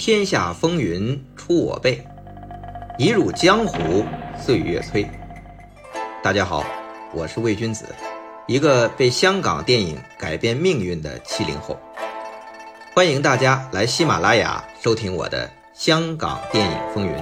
[0.00, 2.02] 天下风云出我辈，
[2.96, 4.02] 一入江湖
[4.34, 5.06] 岁月催。
[6.22, 6.64] 大家好，
[7.12, 7.84] 我是魏君子，
[8.48, 11.78] 一个被香港电影改变命运的七零后。
[12.94, 17.12] 欢迎大家来喜马拉雅收听我的《香港电影风云》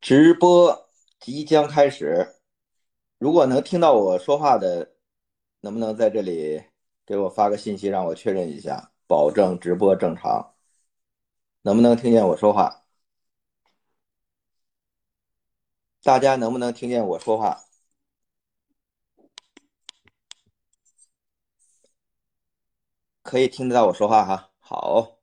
[0.00, 0.88] 直播
[1.20, 2.34] 即将开始。
[3.18, 4.90] 如果能听到我说话的，
[5.64, 6.62] 能不能在这里
[7.06, 10.54] 给我发个信息，让我确认一下，保证直播正常？
[11.62, 12.84] 能不能听见我说话？
[16.02, 17.64] 大家能不能听见我说话？
[23.22, 24.50] 可以听得到我说话哈。
[24.58, 25.18] 好，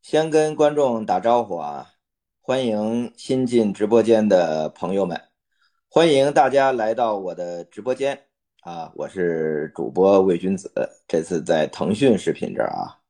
[0.00, 1.94] 先跟观众打招呼啊，
[2.40, 5.29] 欢迎新进直播间的朋友们。
[5.92, 8.16] 欢迎大家来到我的直播间
[8.60, 8.92] 啊！
[8.94, 10.70] 我是主播魏君子，
[11.08, 13.02] 这次在腾讯视频这儿啊。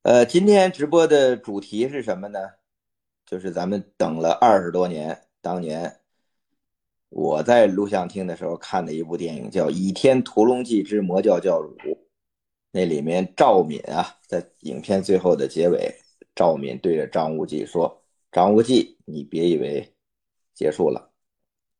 [0.00, 2.38] 呃，今天直播的主题是什么呢？
[3.26, 6.00] 就是咱们等了二十多年，当年
[7.10, 11.76] 我在录像厅的时候看的一部电影，叫《倚天屠龙记之魔教教主》。
[12.70, 15.94] 那里面赵敏啊，在影片最后的结尾，
[16.34, 19.94] 赵敏对着张无忌说：“张无忌，你别以为
[20.54, 21.12] 结束了。”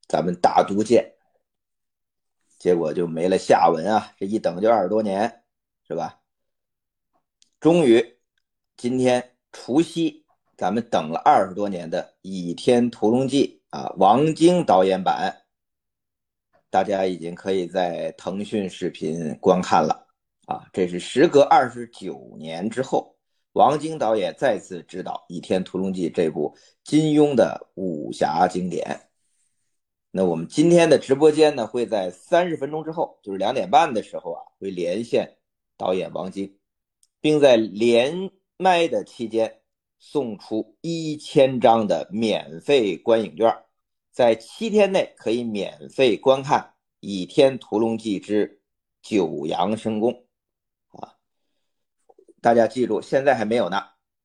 [0.08, 1.14] 咱们大都见，
[2.58, 4.12] 结果就没了下文啊！
[4.16, 5.42] 这一等就二十多年，
[5.86, 6.20] 是吧？
[7.58, 8.18] 终于
[8.76, 10.24] 今天除夕，
[10.56, 15.42] 咱们等了二十多年的《倚天屠龙记》啊，王晶导演版，
[16.70, 20.06] 大家已经可以在腾讯视频观看了
[20.46, 20.68] 啊！
[20.72, 23.16] 这是时隔二十九年之后，
[23.52, 29.05] 王晶导演再次执导《倚天屠龙记》这部金庸的武侠经典。
[30.16, 35.36] 那我们今天的直播间呢，会在三十分钟之后，就是两点半的时候啊，会连线
[35.76, 36.56] 导演王晶，
[37.20, 39.60] 并在连麦的期间
[39.98, 43.54] 送出一千张的免费观影券，
[44.10, 46.60] 在七天内可以免费观看
[47.00, 48.62] 《倚天屠龙记之
[49.02, 50.24] 九阳神功》
[50.98, 51.12] 啊！
[52.40, 53.82] 大家记住，现在还没有呢，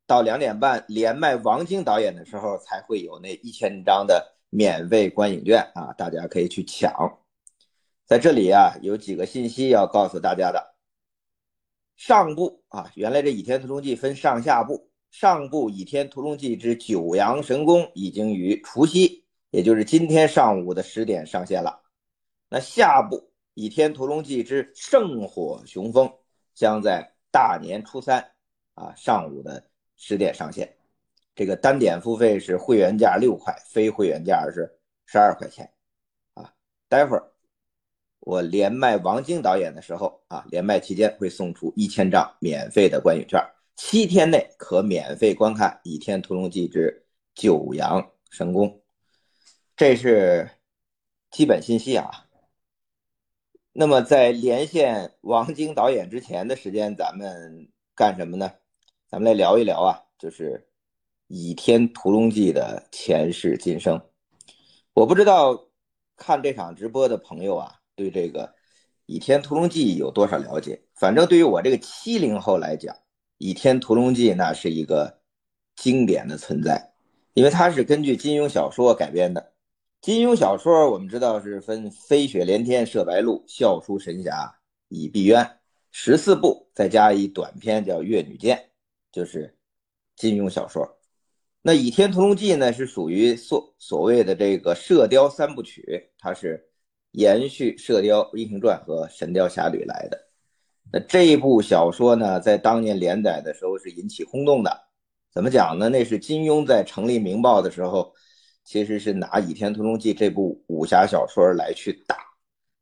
[0.07, 4.37] 到两点半连麦王晶导演的时候，才会有那一千张的。
[4.51, 7.17] 免费观影券啊，大家可以去抢。
[8.05, 10.75] 在这里啊，有几个信息要告诉大家的。
[11.95, 21.81] 上部啊，原来这《倚天屠龙记》分上下部，上部《倚天屠龙记之九阳神功》已经于除夕，也就是今天上午的十点上线了。
[22.49, 23.17] 那下部
[23.53, 26.07] 《倚天屠龙记之圣火雄风》
[26.53, 28.31] 将在大年初三
[28.73, 29.63] 啊上午的
[29.95, 30.80] 十点上线。
[31.33, 34.69] 这个单点付费是会员价六块，非会员价是
[35.05, 35.71] 十二块钱，
[36.33, 36.53] 啊，
[36.89, 37.31] 待会儿
[38.19, 43.41] 我连麦王晶导演的时候啊，连麦期间会送出一千张免费的观影券，
[43.77, 48.67] 七天内可免费观看《倚天屠龙记之九阳神功》，
[49.77, 50.49] 这是
[51.31, 52.11] 基本信息啊。
[53.71, 58.51] 那么在连线王晶导演之前的时间，咱们干什么呢？
[59.09, 60.67] 咱们来聊一聊啊，就是。
[61.33, 64.01] 《倚天屠龙记》的前世今生，
[64.93, 65.69] 我不知道
[66.17, 68.45] 看这场直播的朋友啊，对这个
[69.05, 70.81] 《倚天屠龙记》有多少了解？
[70.93, 72.93] 反正对于我这个七零后来讲，
[73.37, 75.21] 《倚天屠龙记》那是一个
[75.77, 76.91] 经典的存在，
[77.33, 79.53] 因为它是根据金庸小说改编的。
[80.01, 84.53] 金庸小说我们知道是分《飞雪连天射白鹿》《笑书神侠
[84.89, 85.45] 倚碧鸳》
[85.91, 88.57] 十四部，再加一短篇叫《越女剑》，
[89.13, 89.57] 就是
[90.17, 90.97] 金庸小说。
[91.63, 95.83] 那《倚天屠龙记》呢，是属于所所谓的这个《射雕三部曲》，
[96.19, 96.67] 它是
[97.11, 100.19] 延续《射雕英雄传》和《神雕侠侣》来的。
[100.91, 104.75] 那这一部小说呢，在当年连载的时候是引起轰动的。
[105.31, 105.87] 怎么讲呢？
[105.87, 108.11] 那是金庸在成立《明报》的时候，
[108.63, 112.17] 其实是拿《倚天屠龙记》这部武侠小说来去打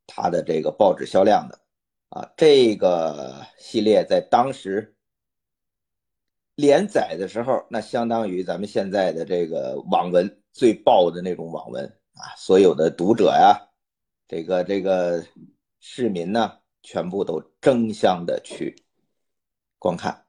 [0.06, 1.60] 他的这个报纸销量的。
[2.08, 4.96] 啊，这个系列在当时。
[6.60, 13.58] 连载的时候，那相当于咱们现在的这个网文最爆的那种网文啊，所有的读者呀，
[14.28, 15.24] 这个这个
[15.80, 18.76] 市民呢，全部都争相的去
[19.78, 20.26] 观看。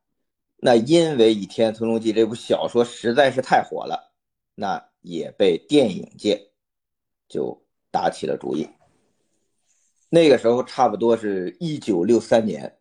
[0.56, 4.13] 那因为《倚天屠龙记》这部小说实在是太火了，
[4.56, 6.51] 那也被电影界
[7.27, 7.62] 就
[7.92, 8.69] 打起了主意。
[10.10, 12.77] 那个时候差不多是一九六三年，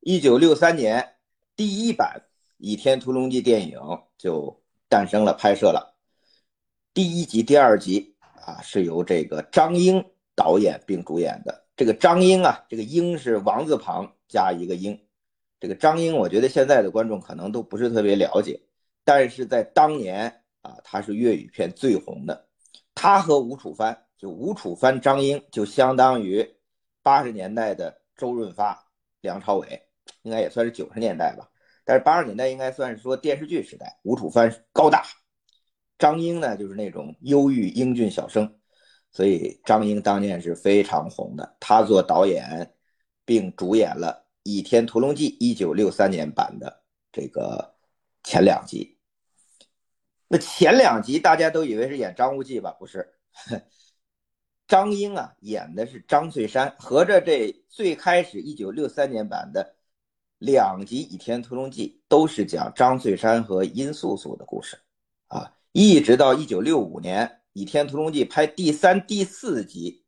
[0.00, 1.16] 一九六三年
[1.54, 2.22] 第一版。
[2.58, 3.78] 《倚天屠龙记》电影
[4.16, 5.96] 就诞生了，拍摄了
[6.92, 10.04] 第一集、第二集啊，是由这个张英
[10.34, 11.64] 导演并主演的。
[11.76, 14.98] 这个张英啊，这个英是王字旁加一个英。
[15.58, 18.60] 这个张英，我觉得现在的观众可能都不是特别了解，
[19.02, 22.46] 但是在当年啊，他是粤语片最红的。
[22.94, 26.48] 他和吴楚帆，就吴楚帆、张英，就相当于
[27.02, 28.86] 八十年代的周润发、
[29.20, 29.82] 梁朝伟，
[30.22, 31.48] 应该也算是九十年代吧。
[31.84, 33.98] 但是八十年代应该算是说电视剧时代。
[34.02, 35.04] 吴楚帆高大，
[35.98, 38.58] 张英呢就是那种忧郁英俊小生，
[39.12, 41.56] 所以张英当年是非常红的。
[41.60, 42.74] 他做导演
[43.24, 44.22] 并主演了。
[44.50, 47.74] 《倚天屠龙记》一九六三年版的这个
[48.22, 48.98] 前两集，
[50.28, 52.70] 那前两集大家都以为是演张无忌吧？
[52.72, 53.14] 不是，
[54.68, 56.76] 张英啊演的是张翠山。
[56.78, 59.76] 合着这最开始一九六三年版的
[60.44, 64.76] 两集《倚天屠龙记》都是讲张翠山和殷素素的故事
[65.28, 70.02] 啊，一直到一九六五年《倚天屠龙记》拍第三、第四集。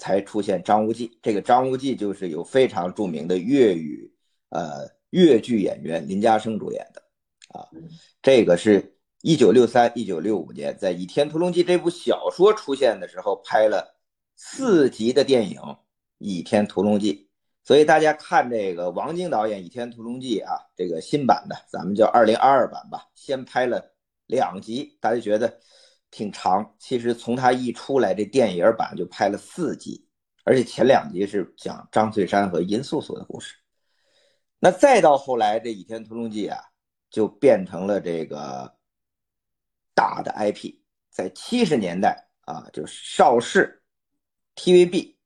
[0.00, 4.14] 才出现张无忌，这个张无忌就是有非常著名的粤语
[4.50, 7.02] 呃粤剧演员林家声主演的
[7.48, 7.66] 啊，
[8.22, 13.98] 这个是一九六三一九六五年在《倚天屠龙记》这部小说出现的时候拍了
[14.36, 15.58] 四集的电影
[16.18, 17.14] 《倚天屠龙记》，
[17.68, 23.94] 所以大家看这个王晶导演《倚天屠龙记》啊，这个新版的咱们叫二零二二版吧，先拍了
[24.24, 25.60] 两集，大家觉得。
[26.10, 30.08] 挺长，其实从他一出来，这电影版就拍了四集，
[30.42, 33.54] 而且前两集是讲张翠山和殷素素的故事。
[34.58, 36.58] 那再到后来，这《倚天屠龙记》啊，
[37.10, 38.74] 就变成了这个
[39.94, 40.76] 大的 IP，
[41.10, 43.82] 在七十年代啊，就是邵氏、
[44.56, 45.17] TVB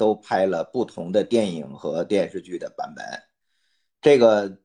[0.00, 3.04] 都拍了不同的电影和电视剧的版本，
[4.00, 4.58] 这个。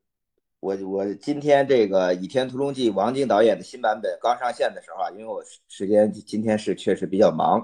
[0.61, 7.63] 我我今天这个《倚天屠龙记》王晶导演的新版本刚上线的时候啊，因为我时间今天是确实比较忙，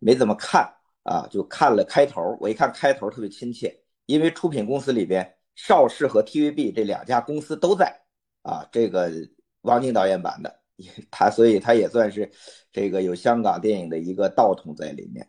[0.00, 0.68] 没怎么看
[1.04, 2.36] 啊，就看了开头。
[2.40, 3.72] 我一看开头特别亲切，
[4.06, 7.94] 因为出品公司里边邵氏和 TVB 这两家公司都在
[8.42, 8.66] 啊。
[8.72, 9.12] 这个
[9.60, 10.52] 王晶导演版的
[11.12, 12.28] 他，所以他也算是
[12.72, 15.24] 这个有香港电影的一个道统在里面。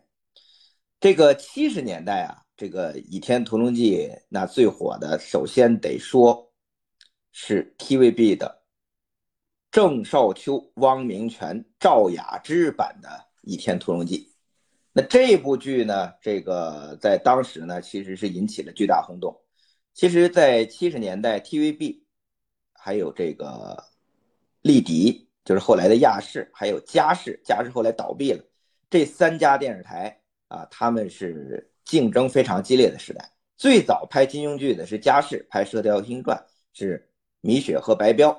[1.04, 3.94] 这个七十年代啊，这个《倚天屠龙记》
[4.30, 6.50] 那最火的，首先得说。
[7.30, 8.62] 是 TVB 的
[9.70, 13.08] 郑少秋、汪明荃、赵雅芝版的
[13.42, 14.18] 《倚天屠龙记》。
[14.94, 19.38] 那这部剧呢，这个在当时呢，其实是引起了巨大轰动。
[19.92, 22.00] 其实，在七十年代，TVB
[22.72, 23.84] 还有这个
[24.62, 28.42] 丽迪，就是后来的亚视，还有嘉视，嘉视后来倒闭了。
[28.88, 30.22] 这三家电视台
[30.54, 33.28] 啊，他们是竞争非常激烈的时代。
[33.56, 36.36] 最早拍金庸剧的是嘉视，拍《射雕英雄传》
[36.78, 37.10] 是。
[37.46, 38.34] 米雪和白彪，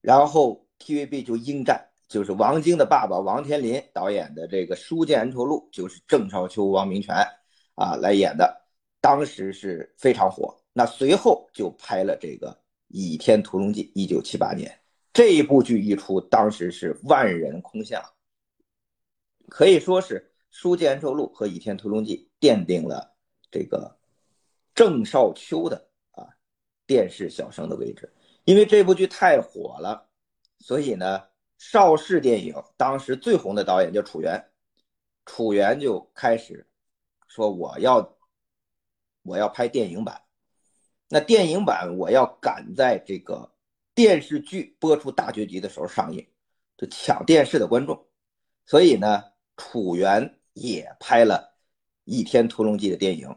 [0.00, 7.16] 然后 TVB 就应战，就是王晶的爸爸王天林导演的这个《书剑恩仇录》，就是郑少秋、王明荃
[7.74, 8.56] 啊来演的，
[9.00, 10.56] 当时是非常火。
[10.72, 12.50] 那随后就拍了这个
[12.86, 14.72] 《倚天屠龙记》，一九七八年
[15.12, 18.00] 这一部剧一出，当时是万人空巷，
[19.48, 23.14] 可以说是《书剑恩仇录》和《倚天屠龙记》奠定了
[23.50, 23.96] 这个
[24.74, 26.26] 郑少秋的啊
[26.86, 28.12] 电视小生的位置。
[28.44, 30.08] 因为这部剧太火了，
[30.58, 31.22] 所以呢，
[31.58, 34.42] 邵氏电影当时最红的导演叫楚原，
[35.26, 36.66] 楚原就开始
[37.26, 38.16] 说我要
[39.22, 40.22] 我要拍电影版，
[41.08, 43.52] 那电影版我要赶在这个
[43.94, 46.26] 电视剧播出大结局的时候上映，
[46.78, 48.06] 就抢电视的观众，
[48.64, 49.22] 所以呢，
[49.58, 51.54] 楚原也拍了
[52.04, 53.34] 《倚天屠龙记》的电影，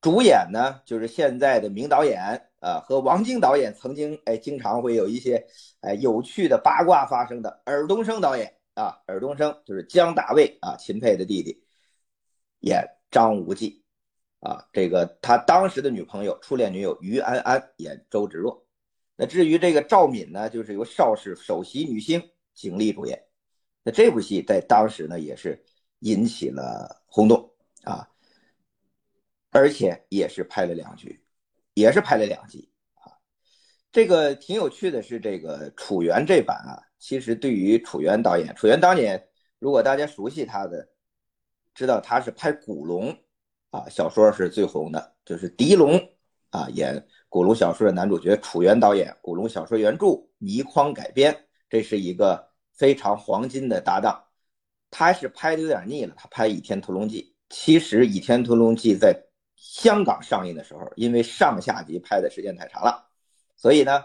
[0.00, 2.46] 主演呢就是现在的名导演。
[2.60, 5.42] 啊，和王晶导演曾经哎，经常会有一些
[5.80, 7.62] 哎有趣的八卦发生的。
[7.64, 11.64] 尔冬升导演啊，尔冬升就是姜大卫啊，秦沛的弟弟，
[12.58, 13.82] 演张无忌
[14.40, 14.68] 啊。
[14.74, 18.62] 这个他当时的女朋友、初恋女友于安安演周芷若。
[19.16, 22.22] 那至于这个赵敏呢，就是由邵氏首席女星
[22.52, 23.24] 景丽主演。
[23.82, 25.64] 那这部戏在当时呢，也是
[26.00, 27.50] 引起了轰动
[27.84, 28.06] 啊，
[29.50, 31.18] 而且也是拍了两局。
[31.74, 33.14] 也是拍了两集啊，
[33.92, 39.28] 这个挺有趣的是，这个楚原这版啊，其实对于楚原导演，楚原当年
[39.60, 40.86] 如果大家熟悉他的，
[41.72, 43.16] 知道他是拍古龙
[43.70, 45.96] 啊小说是最红的，就是狄龙
[46.50, 50.06] 啊演古龙小说的男主角，楚原导演古龙小说原著
[50.38, 54.22] 倪匡改编，这是一个非常黄金的搭档。
[54.90, 59.26] 他是拍的有点腻了，他拍《倚天屠龙记》，其实《倚天屠龙记》在。
[59.62, 63.10] 香港上映的时候，因为上下集拍的时间太长了，
[63.56, 64.02] 所以呢，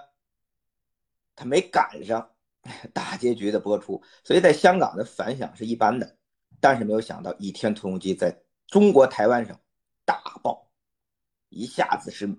[1.33, 2.29] 他没赶上
[2.93, 6.17] 大结局的播出，所以在香港的反响是一般的。
[6.59, 8.37] 但是没有想到《倚天屠龙记》在
[8.67, 9.57] 中国台湾省
[10.03, 10.69] 大爆，
[11.47, 12.29] 一下子是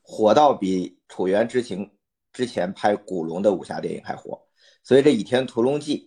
[0.00, 1.84] 火到比《楚原之情》
[2.32, 4.40] 之前拍古龙的武侠电影还火。
[4.84, 5.98] 所以这《倚天屠龙记》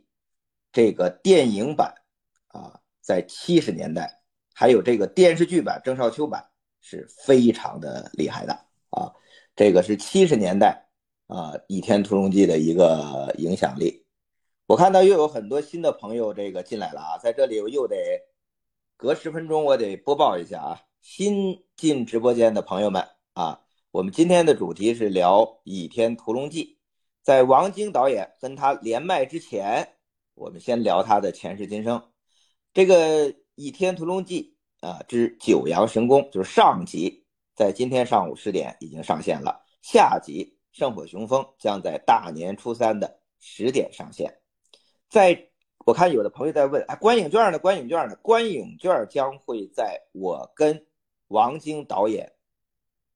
[0.71, 1.93] 这个电影版
[2.47, 4.21] 啊，在七十年代
[4.53, 6.49] 还有这个电视剧版郑少秋版
[6.81, 8.53] 是非常的厉害的
[8.89, 9.11] 啊。
[9.55, 10.87] 这个是七十年代
[11.27, 14.05] 啊，《倚天屠龙记》的一个影响力。
[14.67, 17.97] 我看到又有很多新的朋友这个进来了啊，在这里我又得
[18.95, 23.61] 隔十分钟我得播报一下啊，新进直播间的朋友们啊，
[23.91, 26.63] 我们今天的主题是聊《倚天屠龙记》。
[27.21, 29.95] 在王晶导演跟他连麦之前，
[30.39, 32.01] 我们先聊他的前世今生。
[32.73, 34.55] 这个《倚天屠龙记》
[34.87, 44.33] 啊之九阳神功就是上集，在今天上午十点已经上线了，下集《圣火雄风》将在大年初三的十点上线。
[45.09, 45.49] 在
[45.85, 47.59] 我看有的朋友在问，哎，观影券呢？
[47.59, 48.15] 观影券呢？
[48.21, 50.85] 观影券将会在我跟
[51.27, 52.31] 王晶导演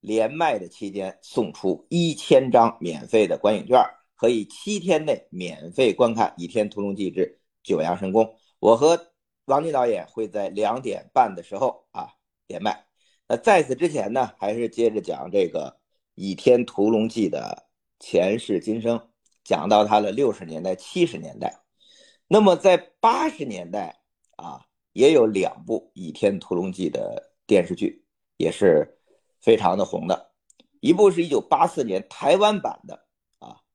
[0.01, 3.80] 连麦的期间送出一千张免费的观影券，
[4.24, 8.24] 可以七天内免费观看《倚天屠龙记之九阳神功》。
[8.58, 9.12] 我和
[9.48, 12.08] 王晶导演会在两点半的时候啊
[12.48, 12.86] 连麦。
[13.27, 15.72] 那在此之前呢，还是接着讲这个
[16.15, 17.68] 《倚天屠龙记》的
[18.00, 19.10] 前世今生，
[19.44, 21.60] 讲到他的六十年代、七十年代。
[22.25, 24.00] 那么在八十年代
[24.38, 24.62] 啊，
[24.94, 28.06] 也有两部《倚天屠龙记》的电视剧，
[28.38, 28.98] 也是
[29.42, 30.32] 非常的红的。
[30.80, 33.06] 一部是一九八四年台湾版的，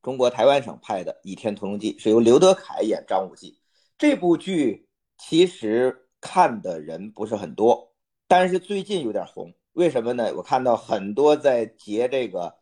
[0.09, 3.59] 中国台湾省拍的《倚天屠龙记》，是由刘德凯演张无忌。
[3.99, 4.89] 这部剧
[5.19, 7.93] 其实看的人不是很多，
[8.27, 9.53] 但是最近有点红。
[9.75, 10.33] 为什么呢？
[10.35, 12.55] 我看到很多在截这个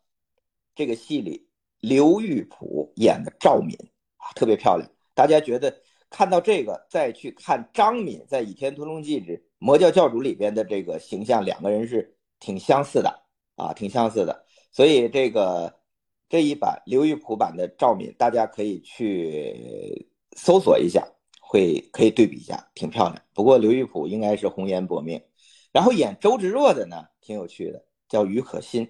[0.74, 1.46] 这个戏里，
[1.78, 3.76] 刘玉璞演的赵敏
[4.16, 4.90] 啊，特别漂亮。
[5.14, 5.72] 大家觉得
[6.10, 13.22] 看到这个，再去看张敏在《倚天屠龙记之魔教教主》里边的这个形象，两个人是挺相似的
[13.54, 14.44] 啊，挺相似的。
[14.72, 15.75] 所以这个
[16.28, 21.06] 这一版刘玉璞版的赵敏，大家可以去搜索一下，
[21.40, 23.22] 会可以对比一下，挺漂亮。
[23.32, 25.22] 不过刘玉璞应该是红颜薄命，
[25.72, 28.88] 然后演周芷若的呢，挺有趣的，叫于可欣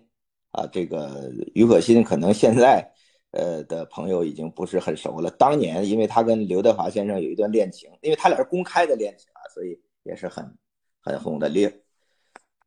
[0.51, 0.67] 啊。
[0.73, 2.93] 这个于可欣可能现在。
[3.33, 5.31] 呃的朋友已经不是很熟了。
[5.33, 10.57] 当年，因为他跟刘德华先生有一段恋情，因为他俩是公开的恋情啊，所以也是很
[11.01, 11.47] 很红的。
[11.47, 11.71] 刘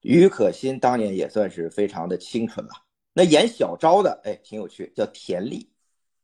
[0.02, 2.72] 于可欣当年也算是非常的清纯了。
[3.14, 5.72] 那演小昭的，哎，挺有趣，叫田丽。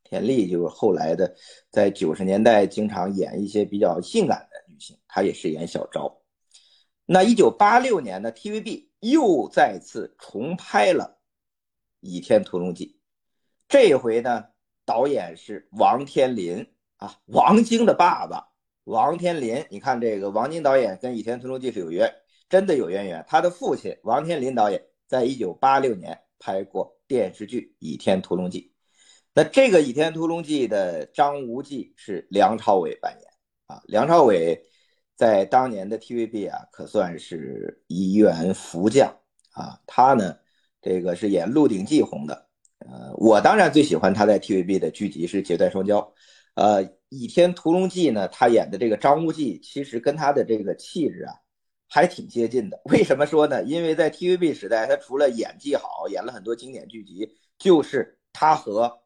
[0.03, 1.35] 田丽就是后来的，
[1.71, 6.21] 在九十年代经常演一些比较性感的女性，她也是演小昭。
[7.07, 11.17] 那一九八六年呢，TVB 又再次重拍了
[12.07, 12.85] 《倚天屠龙记》。
[13.67, 14.45] 这回呢，
[14.85, 18.47] 导演是王天林啊，王晶的爸爸
[18.83, 19.65] 王天林。
[19.69, 22.13] 你看这个王晶导演跟《倚天屠龙记》是有缘，
[22.47, 23.25] 真的有渊源。
[23.27, 28.61] 他的父亲王天林导演在一九八六年拍过电视剧《倚天屠龙记》。
[29.33, 33.27] 那这个《倚天屠龙记》的张无忌是梁朝伟扮演
[33.65, 33.81] 啊。
[33.87, 34.61] 梁朝伟
[35.15, 39.09] 在当年的 TVB 啊，可算是一员福将
[39.53, 39.79] 啊。
[39.87, 40.37] 他呢，
[40.83, 42.47] 这个是演《鹿鼎记》红的。
[42.77, 45.95] 呃，我当然最喜欢他在 TVB 的剧集是《绝代双骄》，
[46.53, 51.33] 呃，《倚天屠龙记》呢，他演的这个张无忌，其实跟他的这个气质啊，
[51.95, 52.81] 还挺接近的。
[52.83, 53.63] 为什么说呢？
[53.63, 58.99] 因为在 TVB 时代，他除了演技好，演了很多经典剧集，就是他和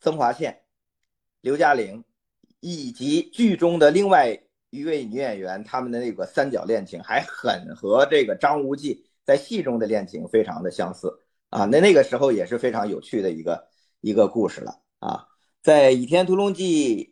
[0.00, 0.60] 曾华倩、
[1.40, 2.02] 刘嘉玲
[2.58, 4.36] 以及剧中的另外
[4.70, 11.16] 一位女演员，他们的那个三角恋情，还很和这个张无忌在戏中的恋情非常的相似。
[11.50, 13.68] 啊，那那个时候也是非常有趣的一个
[14.00, 15.28] 一个故事了啊。
[15.62, 17.04] 在《倚天屠龙记》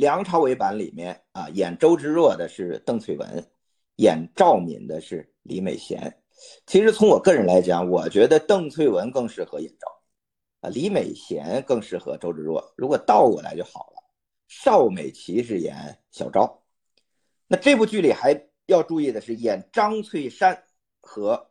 [0.00, 3.44] 梁朝伟版里面啊，演周芷若的是邓萃雯，
[3.96, 6.10] 演赵敏的是李美贤。
[6.66, 9.86] 其实从我个人来讲，我觉得邓萃雯更适合演赵
[10.62, 12.72] 啊，李美贤更适合周芷若。
[12.78, 14.02] 如果倒过来就好了，
[14.48, 15.76] 邵美琪是演
[16.10, 16.62] 小昭。
[17.46, 18.34] 那这部剧里还
[18.68, 20.64] 要注意的是，演张翠山
[21.02, 21.46] 和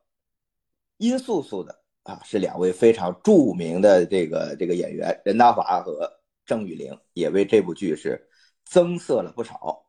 [0.98, 1.80] 殷素素的。
[2.02, 6.12] 啊，是两位非常著名的这个这个演员任达华和
[6.48, 8.28] 郑裕玲，也为这部剧是
[8.70, 9.88] 增色了不少。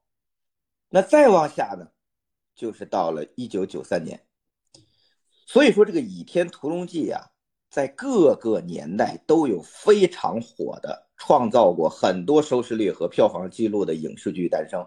[0.88, 1.86] 那再往下呢，
[2.54, 4.24] 就是到了一九九三年。
[5.46, 7.30] 所以说，这个《倚天屠龙记》啊，
[7.68, 14.84] 在各个年代都有非常火的，创造过很多收视率和票房记录的影视剧诞生。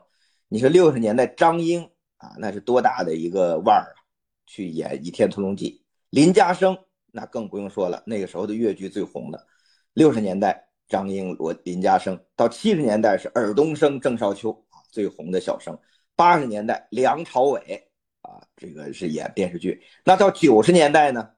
[0.48, 4.00] 你说六十年代张英啊，那是多大的一个腕儿啊，
[4.48, 5.70] 去演《倚天屠龙记》，
[6.10, 6.78] 林家声。
[7.16, 9.46] 那更不用说了，那个时候的粤剧最红的，
[9.94, 15.78] 六十年代张英、罗林家声，到七十年代是尔冬升、郑少秋啊最红的小生。
[16.16, 17.90] 八十年代梁朝伟
[18.22, 19.82] 啊，这个是演电视剧。
[20.06, 21.30] 那到九十年代呢？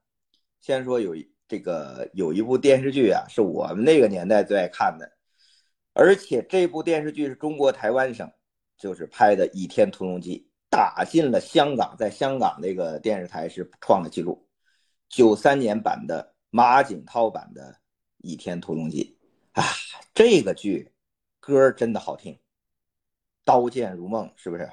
[0.59, 1.15] 先说有
[1.47, 5.09] 这个有一部电视剧啊，是我们那个年代最爱看的，
[5.93, 8.29] 而且这部电视剧是中国台湾省
[8.77, 14.45] 就是拍的《倚天屠龙记》，打进了香港，在香港那个电视台是创了记录。
[15.07, 17.71] 九三年版的马景涛版的
[18.17, 19.14] 《倚天屠龙记》
[19.55, 19.63] 啊，
[20.13, 20.93] 这个剧
[21.39, 22.33] 歌真的好听，
[23.43, 24.69] 《刀剑如梦》是不是？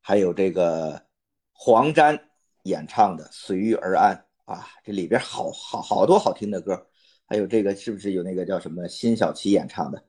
[0.00, 1.06] 还有这个
[1.52, 2.30] 黄沾
[2.62, 4.16] 演唱的《随遇而安》。
[4.44, 6.90] 啊，这里边好好好多好听的歌，
[7.26, 10.04] 还有这个是不是有那个叫什么辛晓琪演唱的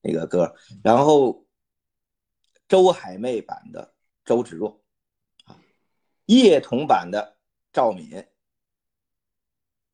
[0.00, 0.54] 那个歌？
[0.82, 1.46] 然后
[2.66, 3.94] 周海媚版的
[4.24, 4.82] 周芷若，
[5.44, 5.60] 啊，
[6.24, 7.36] 叶童版的
[7.72, 8.26] 赵敏，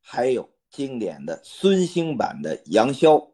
[0.01, 3.30] 还有经典的孙兴版的杨逍啊，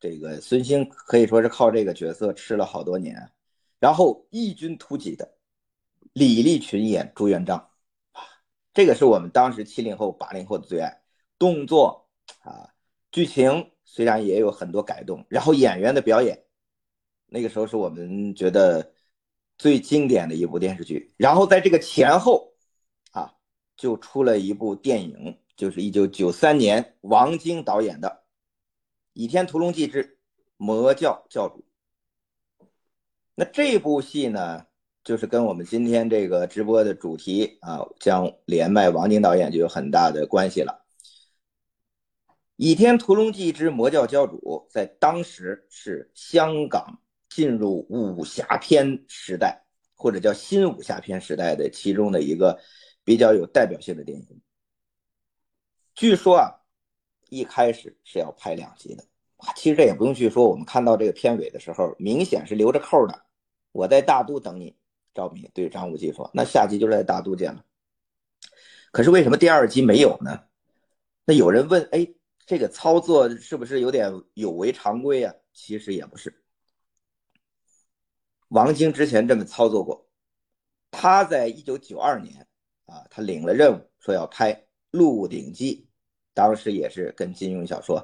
[0.00, 3.30] 这个孙兴可以说是靠这个角色吃了好多年。
[3.78, 5.36] 然后异军突起的
[6.12, 7.68] 李立群演朱元璋。
[8.72, 11.02] 这个是我们当时七零后、八零后的最爱，
[11.38, 12.08] 动作
[12.42, 12.72] 啊，
[13.10, 16.44] 剧情虽然也有很多改动，然后演员的表演，
[17.26, 18.92] 那个时候是我们觉得
[19.58, 21.12] 最经典的一部电视剧。
[21.16, 22.54] 然后在这个前后
[23.10, 23.34] 啊，
[23.76, 28.08] 就出了一部电影，就是一九九三年王晶导演的
[29.12, 30.18] 《倚天屠龙记之
[30.56, 31.64] 魔教教主》。
[33.34, 34.66] 那这部戏呢？
[35.02, 40.84] 就是跟我们今天这个直播的主题啊，将连麦王晶导演就有很大的关系了。
[42.56, 47.00] 《倚天屠龙记之魔教教主》在当时是香港
[47.30, 49.64] 进入武侠片时代，
[49.94, 52.60] 或者叫新武侠片时代的其中的一个
[53.02, 54.42] 比较有代表性的电影。
[55.94, 56.59] 据说啊，
[57.30, 59.04] 一开始是要拍两集的
[59.56, 63.24] 其实这也不用去说，我们看到这个片尾的时候，明显是留着扣的。
[63.72, 64.76] 我在大都等你。
[65.12, 67.64] 赵敏对张无忌说：“那下集就在大都见了。”
[68.92, 70.44] 可是为什么第二集没有呢？
[71.24, 72.06] 那有人问：“哎，
[72.46, 76.44] 这个操作是不是有点有违常规啊？”其实也不是。
[78.48, 80.08] 王晶之前这么操作过，
[80.92, 82.46] 他在一九九二年
[82.86, 84.54] 啊，他领了任务说要拍
[84.92, 85.88] 《鹿鼎记》，
[86.40, 88.02] 当时也是跟金庸小说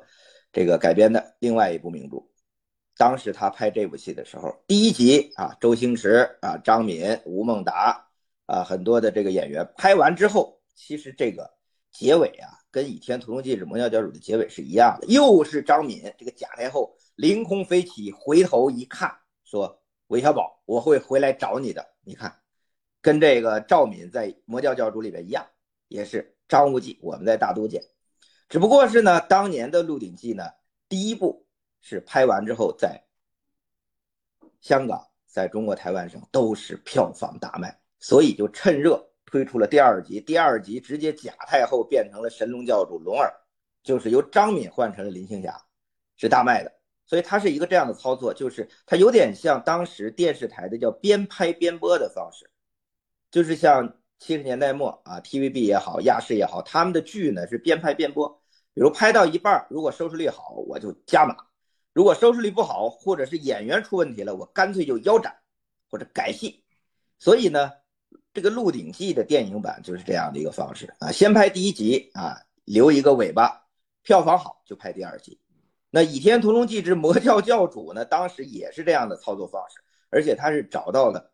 [0.53, 2.19] 这个改编的另外一部名著。
[2.95, 8.07] 当时他拍这部戏的时候，第一集啊，周星驰啊，张敏、吴孟达
[8.45, 11.51] 啊，很多的这个演员拍完之后，其实这个
[11.91, 19.11] 结尾啊，跟《倚天屠龙记是魔教教主》的结尾是一样的，又是张敏这个假太后凌空飞起，回头一看，
[19.45, 22.31] 说：“韦小宝，我会回来找你的。”你看，
[23.01, 25.47] 跟这个赵敏在《魔教教主》里边一样，
[25.89, 27.83] 也是张无忌，我们在大都见。
[28.49, 30.45] 只不过是呢，当年的《鹿鼎记》呢，
[30.89, 31.45] 第一部。
[31.89, 33.01] 是拍完之后，在
[34.61, 40.21] 香港、在中国台湾省都是票房大卖，所以就趁热推出了第二集。
[40.21, 43.33] 第二集直接假太后变成了神龙教主龙儿，
[43.85, 45.65] 就是由张敏换成了林青霞，
[46.17, 46.73] 是大卖的。
[47.07, 52.51] 所以它是一个这样的操作，就是它有点像当时电视台的叫边拍边播的方式，
[53.31, 58.29] 就是像七十年代末啊，TVB 也好，亚视也好，他们的剧呢是边拍边播，
[58.73, 61.37] 比如拍到一半，如果收视率好，我就加码。
[61.93, 65.37] 如果收视率不好，或者是演员出问题了，我干脆就腰斩
[65.91, 66.65] 或者改戏。
[67.19, 67.73] 所以呢，
[68.35, 73.67] 这个《鹿鼎记》的电影版就是这样的一个方式啊，先拍第一集啊，留一个尾巴，
[74.03, 75.41] 票房好就拍第二集。
[75.89, 79.77] 那《倚天屠龙记之魔教教主》呢，当时也是这样的操作方式，
[80.11, 81.33] 而且他是找到了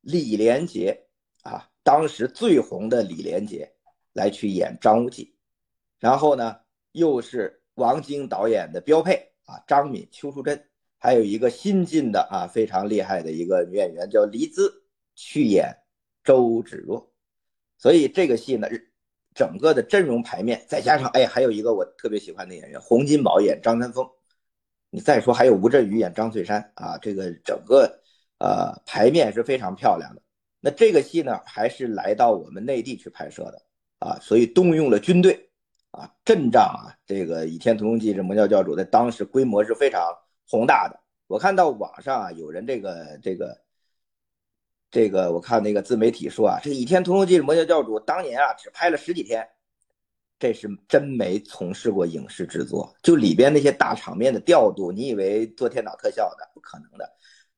[0.00, 1.06] 李连杰
[1.42, 3.72] 啊，当时最红的李连杰
[4.12, 5.36] 来去演张无忌，
[6.00, 6.56] 然后呢，
[6.90, 9.30] 又是王晶导演的标配。
[9.46, 10.58] 啊，张敏、邱淑贞，
[10.96, 14.72] 还有一个新进的啊，非常厉害的一个女演员叫黎姿，
[15.14, 15.70] 去演
[16.22, 17.12] 周芷若。
[17.76, 18.66] 所以这个戏呢，
[19.34, 24.08] 整个的阵容排面，再加上哎，还有一个我特别喜欢的演员洪金宝演张三丰。
[24.88, 28.00] 你再说还有吴镇宇演张翠山啊，这个整个
[28.38, 30.22] 呃排面是非常漂亮的。
[30.64, 33.62] 那这个戏呢，还是来到我们内地去拍摄的
[33.98, 35.38] 啊，所以动用了军队。
[35.90, 40.02] 啊，阵仗啊，这个《倚天屠龙记》这魔教教主在当时规模是非常
[40.44, 40.98] 宏大的。
[41.28, 43.56] 我看到网上啊，有人这个这个
[44.90, 49.48] 这个，我看那个自媒体说啊，这《倚天屠龙记》魔教教主当年啊只拍了十几天，
[50.36, 52.92] 这是真没从事过影视制作。
[53.00, 56.50] 就里边那些大场面的调度，你以为做电脑特效的？
[56.54, 57.08] 不可能的，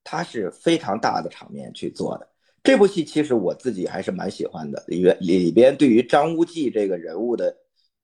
[0.03, 2.29] 他是非常大的场面去做的。
[2.67, 7.55] 这部戏其实我自己还是蛮喜欢的，里边里边对于张无忌这个人物的。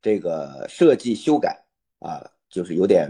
[0.01, 1.61] 这个设计修改
[1.99, 3.09] 啊，就是有点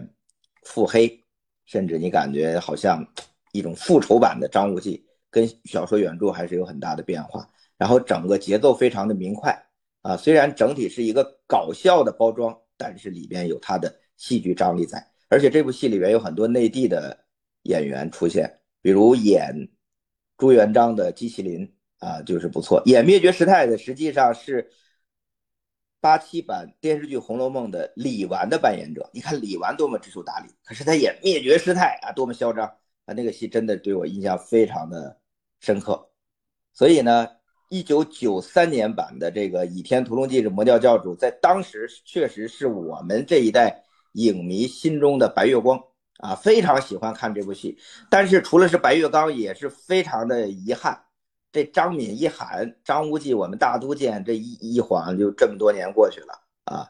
[0.63, 1.23] 腹黑，
[1.65, 3.05] 甚至你感觉好像
[3.51, 7.47] 一种复仇版的张无忌，跟小说原著还是有很大的变化。
[7.77, 9.55] 然后整个节奏非常的明快
[10.01, 15.03] 啊，虽然整体是一个搞笑的包装，但是里边有它的戏剧张力在。
[15.29, 17.15] 而且这部戏里边有很多内地的
[17.63, 19.51] 演员出现，比如演
[20.43, 22.83] 朱元璋的姬麒麟啊，就是不错。
[22.87, 24.69] 演灭绝师太的实际上是。
[26.01, 32.67] 八七版电视剧《红楼梦》的李纨的扮演者，你看李纨多么知书达理，可是他演灭绝师太啊，多么嚣张
[33.05, 33.13] 啊！
[33.13, 35.17] 那个戏真的对我印象非常的
[35.61, 36.09] 深刻。
[36.73, 37.25] 所以呢，
[37.69, 45.81] 一九九三年版的这个《倚天屠龙记之魔教教主》在当时确实是我们这一代影迷心中的白月光
[46.19, 47.77] 啊，非常喜欢看这部戏。
[48.09, 51.03] 但是除了是白月光，也是非常的遗憾。
[51.51, 56.33] 这张敏一喊张无忌，我们大都见，这一一晃就这么多年过去了
[56.65, 56.89] 啊！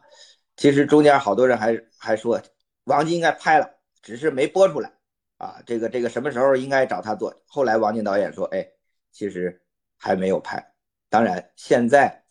[0.55, 2.41] 其实中间好多人还还说
[2.85, 3.69] 王晶应该拍了，
[4.01, 4.89] 只是没播出来
[5.37, 5.61] 啊。
[5.65, 7.35] 这个这个什么时候应该找他做？
[7.45, 8.65] 后来王晶导演说，哎，
[9.11, 9.61] 其实
[9.97, 10.65] 还没有拍。
[11.09, 12.23] 当然现在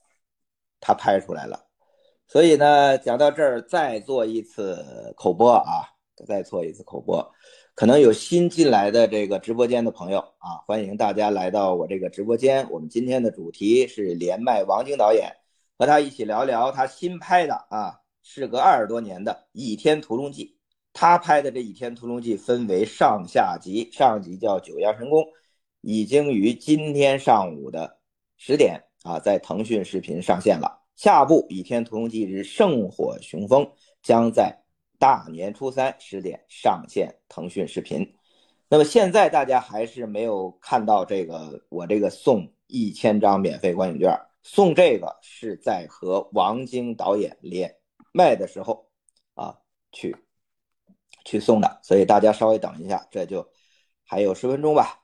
[0.80, 1.66] 他拍出来了，
[2.26, 5.84] 所以呢，讲到这儿再做一次口播啊，
[6.26, 7.32] 再做一次口播。
[7.74, 12.68] 可能有新进来的这个直播间的朋友啊，欢迎大家来到我这个直播间。
[12.70, 15.32] 我们今天的主题是连麦王晶导演，
[15.78, 20.44] 和他一起聊聊他新拍的啊，事隔二十多年的《倚天屠龙记》。
[20.92, 25.22] 他拍的这《倚天屠龙记》分为上下集，上集叫《九阳神功》，
[25.80, 27.96] 已经于今天上午的
[28.36, 30.82] 十点啊，在腾讯视频上线了。
[30.94, 33.64] 下部《倚天屠龙记之圣火雄风》
[34.02, 34.61] 将在。
[35.02, 38.16] 大年初三十点上线腾讯视频，
[38.68, 47.76] 那么现在大家还是没有看到这个，我这个送一千张免费观影券，送这个是在和王晶导演连
[48.12, 48.88] 麦的时候
[49.34, 49.58] 啊
[49.90, 50.16] 去
[51.24, 53.50] 去送的，所以大家稍微等一下，这就
[54.04, 55.02] 还有十分钟吧。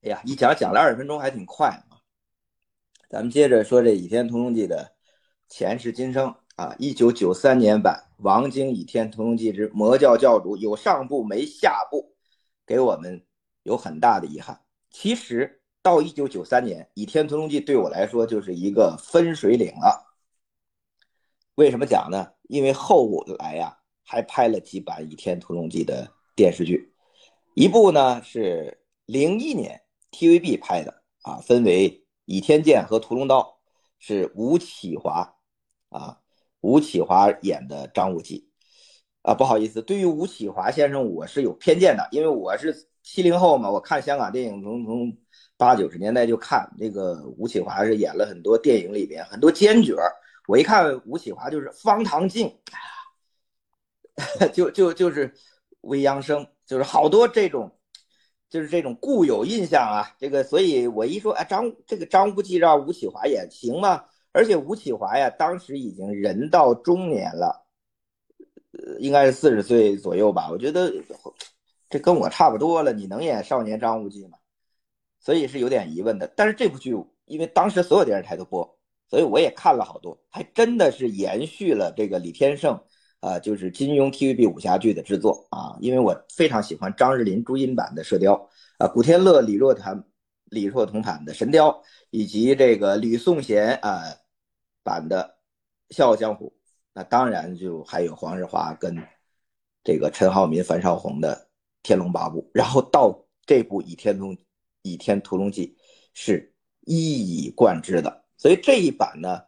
[0.00, 2.00] 哎呀，一讲讲了二十分钟，还挺快啊。
[3.10, 4.94] 咱们接着说这《倚天屠龙记》的。
[5.52, 12.14] 前世今生啊，一九九三年版《王晶倚天屠龙记之魔教教主》有上部没下部，
[12.66, 13.22] 给我们
[13.62, 14.58] 有很大的遗憾。
[14.90, 20.16] 其实到一九九三年，《倚天屠龙记》对我来说就是一个分水岭了。
[21.56, 22.28] 为什么讲呢？
[22.44, 26.94] 因为后来呀，还拍了几版《倚天屠龙记》的电视剧，
[27.52, 31.90] 一部呢是零一年 TVB 拍的啊，分为
[32.24, 33.42] 《倚天剑》和《屠龙刀》，
[33.98, 35.30] 是吴启华。
[35.92, 36.18] 啊，
[36.60, 38.48] 吴启华演的张无忌，
[39.22, 45.16] 啊，不好意思，对于吴启华先生，我是有偏见的，因为我是七零后嘛，我看香港电影从从
[45.56, 49.94] 八九十年代就看，那个吴启华是演了很多电影里边很多奸角，
[50.48, 52.58] 我一看吴启华就是方唐镜，
[54.52, 55.32] 就就就是
[55.82, 57.70] 未央生，就是好多这种，
[58.48, 64.04] 就是这种固有印象啊，这个，所以我一说，哎，张这个张无忌让吴启华演行吗？
[64.32, 67.66] 而且吴启华呀，当时已经人到中年了，
[68.72, 70.48] 呃，应该是四十岁左右吧。
[70.50, 70.90] 我觉得
[71.90, 74.38] 这跟我差不多了，你能演少年张无忌吗？
[75.20, 76.26] 所以是有点疑问的。
[76.34, 82.80] 但是这部剧，因为当时所有电视台都播，所以我也看了好多，还真的是延续了这个李天胜
[83.20, 85.76] 啊，就是金庸 TVB 武侠剧的制作啊。
[85.80, 88.34] 因为我非常喜欢张日霖朱茵版的《射雕》
[88.78, 90.02] 啊，古天乐李若彤
[90.46, 91.70] 李若彤版的《神雕》，
[92.08, 94.02] 以及这个吕颂贤啊。
[94.82, 95.36] 版的
[95.94, 96.46] 《笑傲江湖》，
[96.92, 98.96] 那当然就还有黄日华跟
[99.84, 101.34] 这个陈浩民、樊少红的
[101.82, 104.36] 《天龙八部》，然后到这部《倚天屠
[104.82, 105.68] 倚天屠龙记》
[106.14, 109.40] 是一以贯之的，所以这一版呢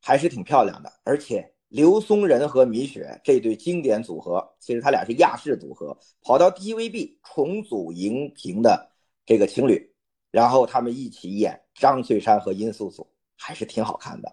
[0.00, 0.92] 还是挺漂亮的。
[1.04, 8.90] 而且刘松仁和米雪这对经典组合，其实他俩是亚视组合，跑到 TVB 重组荧屏的
[9.26, 9.92] 这个情侣，
[10.30, 14.32] 然后他们一起演张翠山和殷素素，还是挺好看的。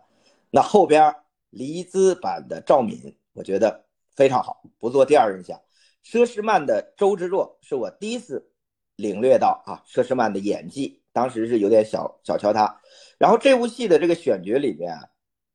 [0.53, 1.15] 那后边
[1.49, 3.85] 黎姿版的赵敏，我觉得
[4.15, 5.59] 非常好，不做第二印象。
[6.03, 8.51] 佘诗曼的周芷若是我第一次
[8.97, 12.81] 领略到啊，佘诗曼的演技，当时是有点小小瞧她。
[13.17, 14.93] 然后这部戏的这个选角里面，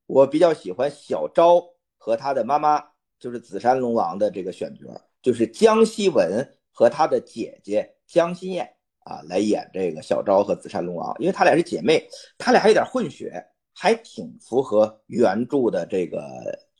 [0.06, 1.62] 我比较喜欢小昭
[1.98, 2.82] 和她的妈妈，
[3.18, 4.86] 就是紫山龙王的这个选角，
[5.20, 13.44] 就是江希文和她的姐姐江心燕啊来演这个小昭和紫山龙王，因为她俩是姐妹，她俩还有点混血。
[13.78, 16.18] 还挺符合原著的这个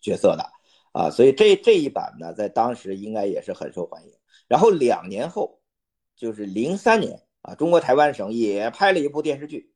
[0.00, 0.50] 角色的
[0.92, 4.12] 啊，所以这这一版呢，在当时应该也是很受欢迎。
[4.48, 5.60] 然后两年后，
[6.16, 9.58] 就是零三年啊，中国台湾省也拍了一部电视剧《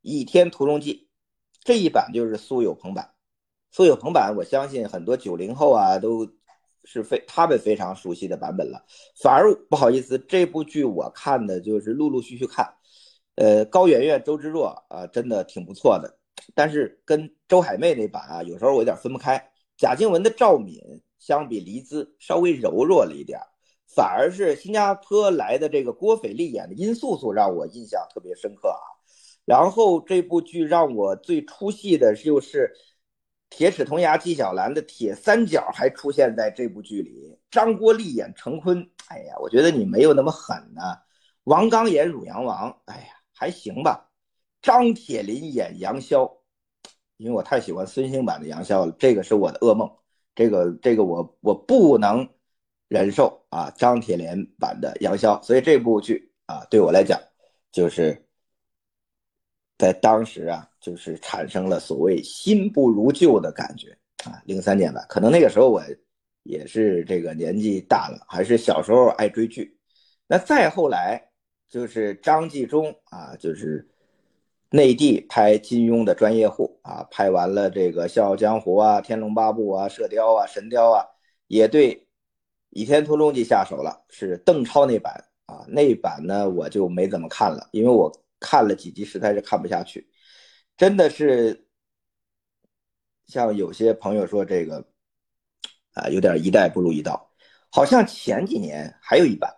[0.00, 1.08] 倚天屠龙记》，
[1.62, 3.12] 这一版就是苏有朋版。
[3.70, 6.28] 苏有朋版，我相信很多九零后啊都
[6.82, 8.84] 是非他们非常熟悉的版本了。
[9.22, 12.74] 反而不好意思，这部剧我看的就是陆陆续续看，
[13.36, 16.18] 呃，高圆圆、周芷若啊，真的挺不错的。
[16.54, 19.50] 但是跟周海媚那版啊，有时候我有点分不开。
[19.76, 20.80] 贾静雯的赵敏
[21.18, 23.38] 相比黎姿稍微柔弱了一点，
[23.94, 28.80] 反而是新加坡来的这个郭斐丽演的殷素素让我印象特别深刻啊。
[29.44, 32.72] 然后这部剧让我最出戏的就是
[33.50, 40.80] 《铁齿铜牙纪晓岚》的铁三角还出现在这部剧里，张国立演陈坤，哎呀，我觉得你没有那么狠呢。
[41.44, 44.10] 王刚演汝阳王，哎呀，还行吧。
[44.62, 46.35] 张铁林演杨逍。
[47.18, 49.90] 因为我太喜欢孙兴版的杨逍了，这个是我的噩梦，
[50.34, 52.28] 这个这个我我不能
[52.88, 53.70] 忍受啊！
[53.76, 57.18] 张铁林版的杨逍，所以这部剧啊，对我来讲，
[57.72, 58.22] 就是
[59.78, 64.42] 在当时啊，就是产生了所谓新不如旧的感觉啊。
[64.44, 65.82] 零三年吧，可能那个时候我
[66.42, 69.74] 也是这个年纪大了，还是小时候爱追剧。
[70.26, 71.30] 那再后来
[71.66, 73.88] 就是张纪中啊，就是。
[74.70, 81.06] 内地拍金庸的专业户啊，拍完了这个《笑傲江湖》啊，《天龙八部》啊，《射雕》啊，《神雕》啊，
[81.46, 81.94] 也对
[82.70, 85.64] 《倚天屠龙记》下手了，是邓超那版啊。
[85.68, 90.10] 那版呢，我就没怎么看了，因为我看了几集，实在是看不下去。
[90.76, 91.68] 真的是
[93.26, 94.84] 像有些朋友说这个
[95.92, 97.12] 啊，有点一代不如一代。
[97.70, 99.54] 好像前几年还有一版，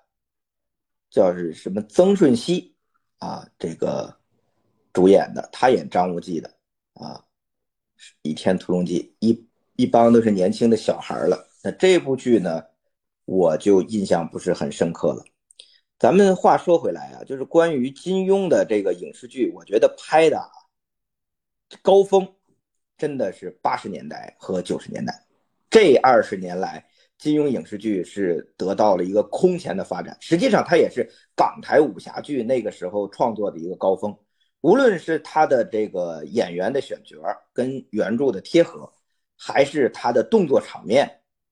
[1.10, 2.72] 叫是什么曾舜晞
[3.18, 4.16] 啊，这个。
[4.98, 6.50] 主演的，他演张无忌的
[6.94, 7.14] 啊，
[8.22, 11.46] 《倚天屠龙记》一一帮都是年轻的小孩了。
[11.62, 12.64] 那这部剧呢，
[13.24, 15.22] 我就印象不是很深刻了。
[16.00, 20.50] 咱们话说回来啊，就是关于金庸的这个影视剧，我觉得拍的啊，
[21.80, 22.26] 高峰
[22.96, 25.14] 真的是八十年代和九十年代。
[25.70, 26.84] 这二十年来，
[27.18, 30.16] 金庸影视剧是得到了一个空前的发展。
[30.20, 34.12] 实际上，它也是港台武侠剧那个时候创作的一个高峰。
[34.60, 37.16] 无论是他的这个演员的选角
[37.52, 38.92] 跟原著的贴合，
[39.36, 41.08] 还是他的动作场面，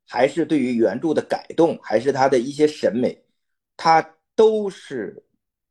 [0.08, 3.16] 还是对于原著的改动，还是他的一些审美，
[3.76, 4.02] 他
[4.34, 5.24] 都是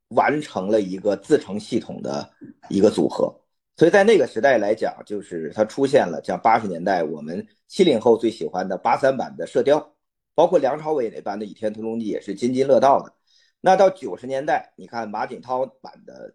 [0.09, 2.31] 完成了一个自成系统的
[2.69, 3.37] 一个组合。
[3.75, 9.77] 所以在那个时代来讲，就是他出现了像八十年代我们七零后最喜欢的八三版的《射雕》，
[10.33, 13.11] 包括梁朝伟那版的《倚天屠龙记》也是津津乐道的。
[13.59, 16.29] 那到九十年代，你看马景涛版的。《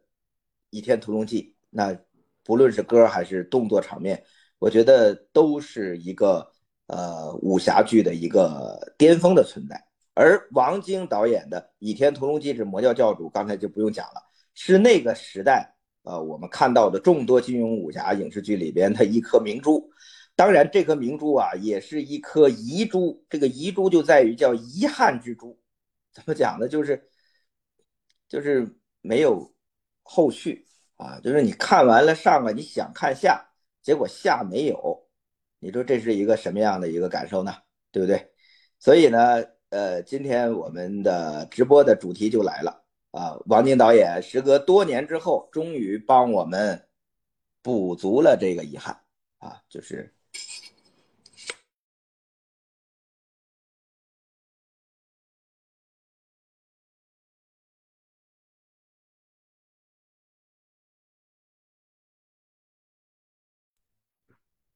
[0.71, 1.97] 倚天屠龙记》，那
[2.43, 4.25] 不论是歌还是动作场面，
[4.59, 6.51] 我觉得都是一个
[6.87, 9.81] 呃武侠剧的一个巅峰的存在。
[10.15, 14.21] 而王晶导演的《倚天屠龙记之魔教教主》，刚才就不用讲了，
[14.55, 19.89] 是那个时代呃我们看到的众多金庸武侠影视剧里边的一颗明珠。
[20.35, 23.25] 当然，这颗明珠啊，也是一颗遗珠。
[23.29, 25.59] 这个遗珠就在于叫遗憾之珠，
[26.13, 26.67] 怎么讲呢？
[26.67, 27.09] 就是
[28.29, 28.67] 就是
[29.01, 29.53] 没有。
[30.13, 33.41] 后续啊，就是你看完了上了，你想看下，
[33.81, 35.07] 结果下没有，
[35.61, 37.55] 你说这是一个什么样的一个感受呢？
[37.93, 38.33] 对不对？
[38.81, 46.89] 所以呢，呃，今天我们的直播的主题就来了啊，王晶导演时隔多年之后，终于帮我们
[47.63, 49.01] 补足了这个遗憾
[49.39, 50.13] 啊，就是。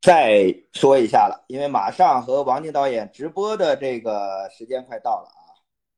[0.04, 5.56] 再说一下了，因为马上和王晶导演直播的这个时间快到了啊，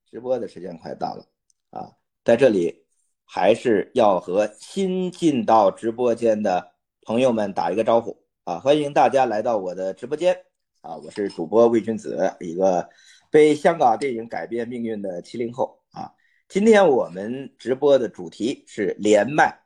[0.08, 1.26] 直播的时间快到了
[1.70, 1.90] 啊，
[2.24, 2.86] 在这里
[3.24, 10.40] 还是要和新进到直播间的朋友们打一个招呼啊，欢迎大家来到我的直播间
[10.82, 12.88] 啊，我是主播魏君子，一个
[13.28, 16.12] 被香港电影改变命运的七零后啊，
[16.48, 19.64] 今天我们直播的主题是连麦。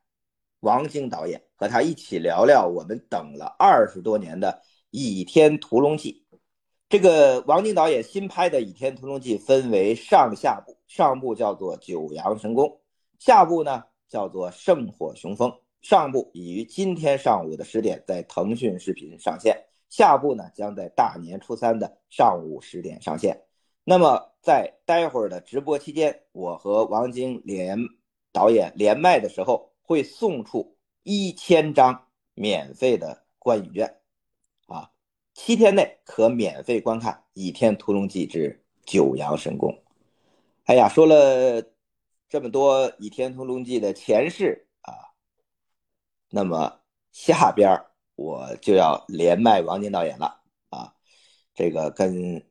[0.60, 4.48] 王晶导演和他一起聊聊我们等了二十多年的
[4.92, 6.24] 《倚天屠龙记》。
[6.88, 12.66] 这个王晶导演新拍的《倚天屠龙记》分为上下部，上部叫做《九阳神功》，
[13.18, 15.50] 下部呢叫做《圣火雄风》。
[15.82, 19.54] 上部已于今天上午的十点在腾讯视频上线，
[19.90, 23.38] 下部呢将在大年初三的上午十点上线。
[23.84, 27.78] 那么在待会儿的直播期间，我和王晶连
[28.32, 29.68] 导演连麦的时候。
[29.82, 34.00] 会送出一千张免费的观影券，
[34.66, 34.90] 啊，
[35.34, 39.70] 七天内可免费观看《倚天屠龙记之九阳神功》。
[40.64, 41.62] 哎呀，说了
[42.28, 44.92] 这么多《倚天屠龙记》的前世啊，
[46.28, 47.84] 那么下边
[48.14, 50.94] 我就要连麦王晶导演了啊！
[51.54, 52.46] 这个跟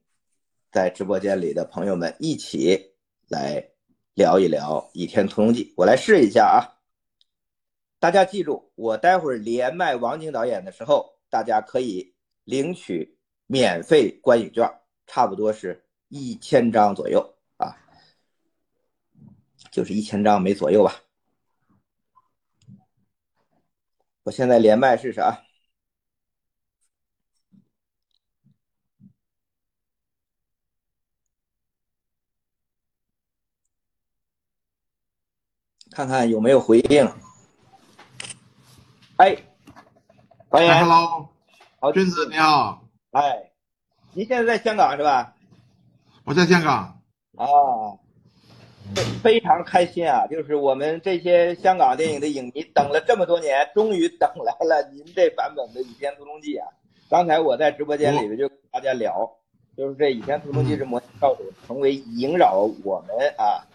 [0.72, 2.94] 在直播间里的朋友们一起
[3.28, 3.70] 来
[4.14, 6.79] 聊一聊《倚天屠龙记》，我来试一下啊！
[8.00, 14.66] 大家记住，我待会儿连麦王晶导演的时候，大家可以领取免费观影券，
[15.06, 17.76] 差不多是一千张左右啊，
[19.72, 20.96] 就是一千张没左右吧。
[24.24, 25.44] 我现在连麦试试啊，
[35.92, 37.29] 看看有没有回应。
[39.20, 39.36] 哎，
[40.48, 41.28] 欢迎，Hello，
[41.82, 42.86] 好，君子你好。
[43.12, 43.52] 哎，
[44.14, 45.36] 您现在在香港是吧？
[46.24, 47.02] 我在香港。
[47.36, 48.00] 啊。
[48.96, 50.26] 非非常开心啊！
[50.28, 56.72] 就是我们这些香港电影的影迷等了这么多年，终于等来了您这版本的《倚天屠龙记》啊！
[57.10, 59.30] 刚才我在直播间里边就跟大家聊，
[59.76, 63.68] 就是这《倚天屠龙记》这魔教主成为萦绕我们啊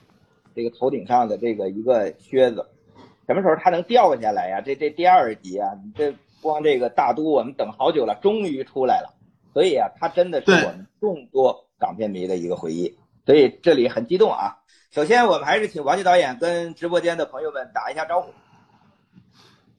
[0.57, 2.67] 这个头顶上的这个一个靴子，
[3.27, 4.61] 什么时候它能掉下来呀？
[4.61, 9.15] 这这第二集啊，你这光这个大都我们等好久了，终于出来了，
[9.53, 14.57] 所以啊，它真的是我们众多港片迷的一个回忆，所以这里很激动啊！
[14.91, 18.33] 首先，我们还是请王晶导演跟直播间的朋友们打一下招呼。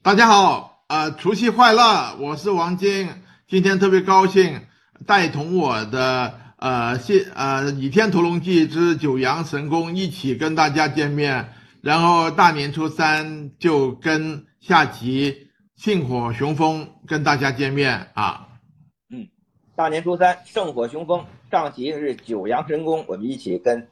[0.01, 2.15] 大家好，呃，除夕快乐！
[2.19, 3.09] 我是王晶，
[3.47, 4.61] 今天特别高兴，
[5.05, 11.49] 带同我的呃谢呃《倚天屠龙记之九阳神功》一起跟大家见面，
[11.85, 18.47] 然后大年初三就跟下集庆火雄风跟大家见面啊。
[19.11, 19.27] 嗯，
[19.75, 23.87] 大年初三圣火雄风，上集是九阳神功，我们一起跟。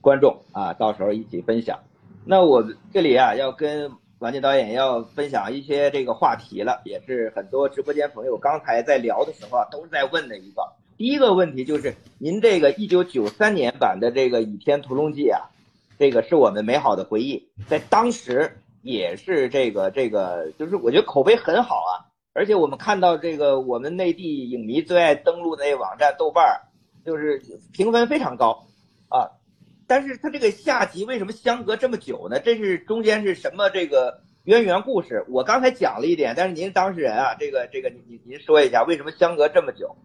[0.00, 1.78] 观众啊，到时候一起分享。
[2.24, 10.62] 那我这里啊，要跟王晶导演要分享一些这个话题了，也是很多直播间朋友刚才在聊的时候啊，都在问的一个。
[10.96, 15.50] 第一个问题就是，您这个一九九三年版的这个《倚天屠龙记》啊，
[15.98, 22.06] 这个是我们美好的回忆，在当时也是这个这个，就是我觉得口碑很好啊。
[22.32, 26.60] 而且我们看到这个我们内地影迷最爱登录那网站豆瓣儿，
[27.04, 28.66] 就是评分非常高
[29.08, 29.30] 啊。
[29.86, 32.38] 但是它这个下集为什么相隔这么久呢？
[32.40, 35.24] 这是中间是什么这个渊源故事？
[35.28, 39.96] 我刚才讲了一点，但是您当事人啊，这个这个您您说一下为什么相隔这么久？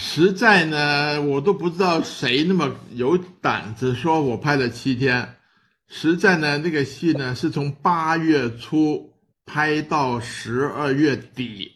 [0.00, 5.34] 实在呢，我都不知道谁那么有胆子说我拍了七天。
[5.88, 9.12] 实在呢，那个戏呢是从八月初
[9.44, 11.72] 拍到十二月底。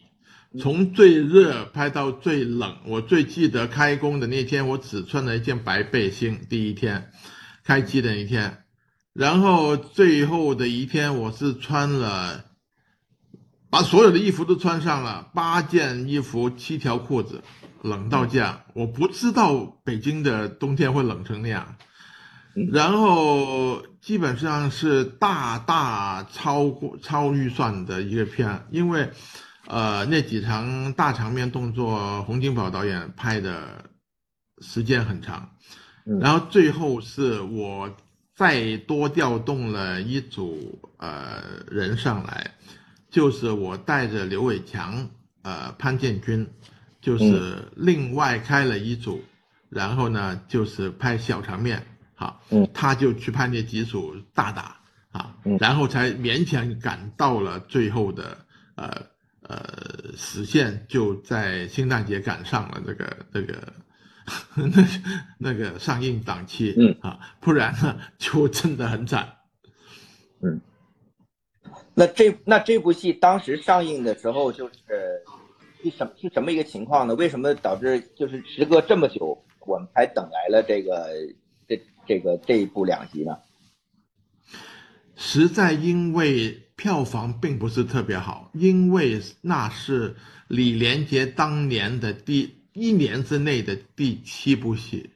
[0.57, 6.39] 从最热拍到最冷，我最记得开工的那天，我只穿了一件白背心。
[6.47, 7.09] 第一天，
[7.65, 8.63] 开机的一天，
[9.11, 12.45] 然后最后的一天，我是穿了，
[13.69, 17.43] 把所有的衣服都穿上了，八件衣服，七条裤子，
[17.83, 21.75] 冷到这样，我不知道北京的冬天会冷成那样，
[22.71, 29.11] 然后基本上是大大超过超预算的一个片，因为。
[29.65, 33.85] 呃，那几场大场面动作，洪金宝导演拍的
[34.57, 35.51] 时间很长，
[36.19, 37.95] 然后最后是我
[38.35, 41.41] 再多调动了一组呃
[41.71, 42.55] 人上来，
[43.09, 45.09] 就是我带着刘伟强、
[45.43, 46.49] 呃潘建军，
[47.03, 49.21] 就是另外开了一组，
[49.69, 51.85] 然后呢就是拍小场面，
[52.15, 52.41] 好，
[52.73, 54.79] 他就去拍那几组大打
[55.11, 58.35] 啊，然后才勉强赶到了最后的
[58.75, 59.13] 呃。
[59.45, 63.73] 呃，实现就在圣诞节赶上了这个这个
[64.55, 64.87] 那
[65.37, 69.27] 那个上映档期，嗯啊，不然呢就真的很惨。
[70.41, 70.61] 嗯，
[71.93, 74.73] 那这那这部戏当时上映的时候就是
[75.83, 77.13] 是什是什么一个情况呢？
[77.15, 81.09] 为什么导致就是时隔这么久，我们才等来了这个
[81.67, 83.37] 这这个这一部两集呢？
[85.15, 86.59] 实在因为。
[86.75, 90.15] 票房并不是特别好，因为那是
[90.47, 95.11] 李连杰当年的第一年之内的第七部戏。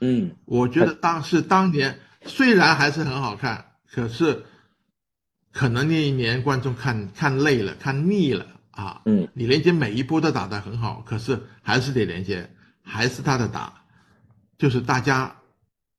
[0.00, 4.44] 嗯，我觉得当是当年虽然还是很好看，可是
[5.52, 9.02] 可能那一年观众看看累了，看腻了啊。
[9.06, 12.50] 嗯，李连杰每一波都打得很好，可是还是李连杰，
[12.82, 13.84] 还是他的打，
[14.58, 15.36] 就是大家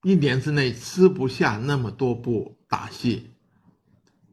[0.03, 3.31] 一年之内吃不下那么多部打戏。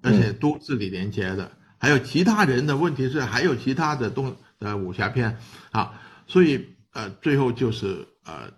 [0.05, 5.39] 而且都是李连杰的，还有其他人的问题是还有其他的动呃武侠片
[5.71, 5.95] 啊，
[6.27, 8.53] 所以呃最后就是呃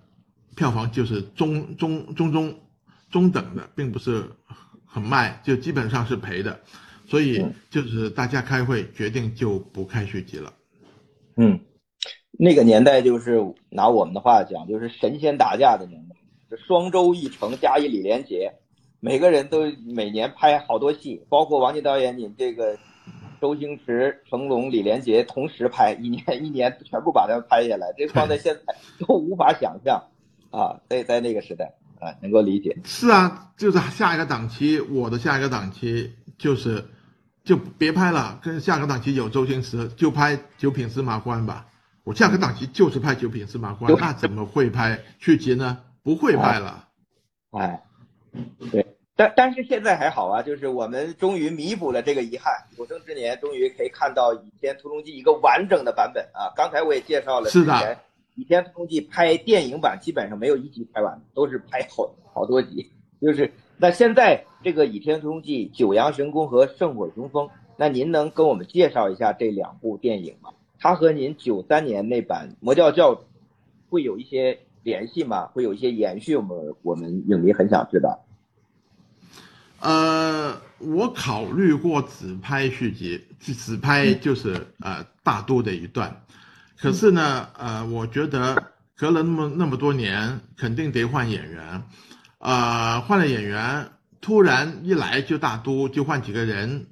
[0.57, 2.59] 票房就是中中中中
[3.11, 4.25] 中等的，并不是
[4.87, 6.59] 很卖，就基本上是赔的，
[7.15, 7.47] 所以。
[7.71, 10.53] 就是大家开会决定就不开续集了。
[11.37, 11.59] 嗯，
[12.31, 16.15] 那个年代就是拿我们的话讲，就是神仙打架的年代，
[16.49, 18.53] 就双周一成加一李连杰，
[19.01, 22.79] 每个人都每年拍好多戏，包括王晶导演，你这个
[23.41, 28.61] 周星驰、成龙、李连杰同时拍，一年 一年全部把它拍下来，这放在现在
[29.01, 30.01] 都无法想象
[30.53, 32.77] 啊，在在那个时代啊，能够理解。
[32.85, 36.85] 是啊，就是下一个档期，我的下一个档期就是。
[37.45, 41.67] 就别拍了，跟下个档期有周星驰，就拍《九品芝麻官》吧。
[42.03, 45.79] 我下个档期就是拍《九品芝麻官》，那怎么会拍续集呢？
[46.03, 46.89] 不会拍了。
[47.51, 47.83] 哎，
[48.73, 56.49] 对，但但是现在还好啊，就是我们终于弥补了这个遗憾，有生之年终于可以看到《倚天屠龙记》一个完整的版本啊。
[56.57, 57.73] 刚才我也介绍了，是的，
[58.37, 62.91] 《倚天屠龙记》拍电影版基本上没有一集拍完，都是拍好好多集，
[63.21, 63.53] 就是。
[63.77, 67.47] 那现在这个《倚天屠龙记》《九阳神功》和《圣火雄风》，
[67.77, 70.49] 那您能跟我们介绍一下这两部电影吗？
[70.79, 73.21] 它和您九三年那版《魔教教主》
[73.91, 75.49] 会有一些联系吗？
[75.49, 76.49] 会有一些延续吗？
[76.81, 78.25] 我们影迷很想知道。
[79.81, 86.23] 呃，我考虑过只拍续集，只拍就是呃大都的一段，
[86.79, 91.83] 可是呢，呃，我觉得隔了那么那么多年，肯定得换演员。
[92.39, 93.87] 呃，换了演员，
[94.25, 96.87] 突然一来就大都就换几个人，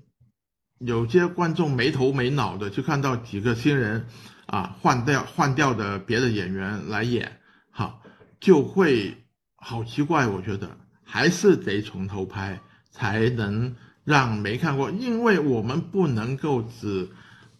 [0.80, 4.04] 有些观众没头没脑的就看到几个新人，
[4.44, 8.02] 啊，换掉换掉的别的演员来演，好，
[8.38, 9.16] 就会
[9.56, 12.60] 好奇怪，我觉得还是得从头拍，
[12.90, 13.74] 才能
[14.04, 17.08] 让没看过，因为我们不能够只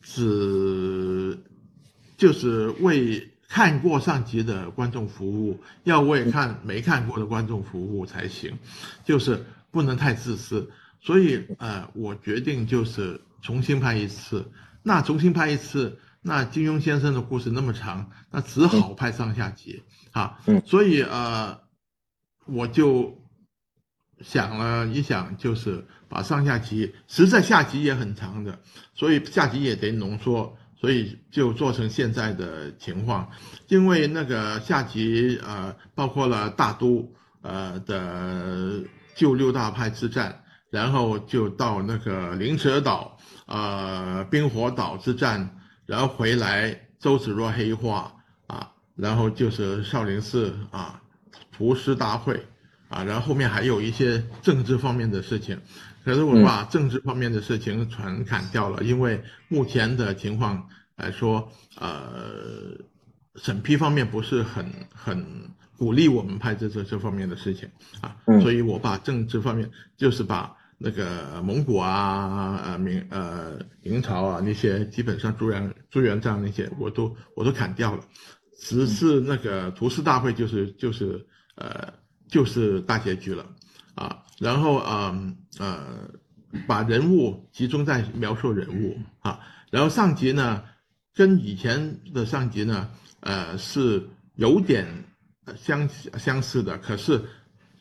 [0.02, 1.38] 只
[2.18, 3.26] 就是为。
[3.54, 8.58] 看过上集的观众服务，要为看没看过的观众服务才行，
[9.04, 10.70] 就是不能太自私。
[11.00, 14.52] 所以，呃，我决定就是重新拍一次。
[14.84, 20.38] 那重新拍一次，那金庸先生的故事那么长，那只好拍上下集啊。
[20.64, 21.58] 所以，呃，
[22.46, 23.18] 我就
[24.20, 28.60] 想了一想，就是把上下集，实在下集也很长的，
[28.94, 30.56] 所以下集也得浓缩。
[30.74, 33.30] 所以就做成现在的情况，
[33.68, 38.82] 因为那个下集呃包括了大都呃的
[39.14, 48.12] 救六大派之战，然后就到那个灵蛇岛呃冰火岛之战，然后回来周芷若黑化
[48.46, 51.02] 啊，然后就是少林寺啊
[51.50, 52.46] 屠师大会
[52.88, 55.60] 啊，然后后面还有一些政治方面的事情。
[56.04, 62.76] 可是我把政治方面的事情全砍掉了，因为目前的情况来说，呃，
[63.36, 65.24] 审批方面不是很很
[65.82, 67.68] 鼓励我们拍这这这方面的事情
[68.00, 78.04] 啊，所以我把政治方面就是把那个蒙古啊、呃明呃明朝啊那些基本上朱元朱元璋那些我都我都砍掉了，
[78.60, 81.26] 只是那个图示大会就是就是
[81.56, 81.92] 呃
[82.28, 83.44] 就是大结局了。
[83.96, 86.08] 啊，然后嗯呃，
[86.68, 89.40] 把人物集中在描述人物啊，
[89.72, 90.62] 然后上集呢，
[91.12, 94.86] 跟以前的上集呢，呃是有点
[95.56, 95.88] 相
[96.18, 97.22] 相似的，可是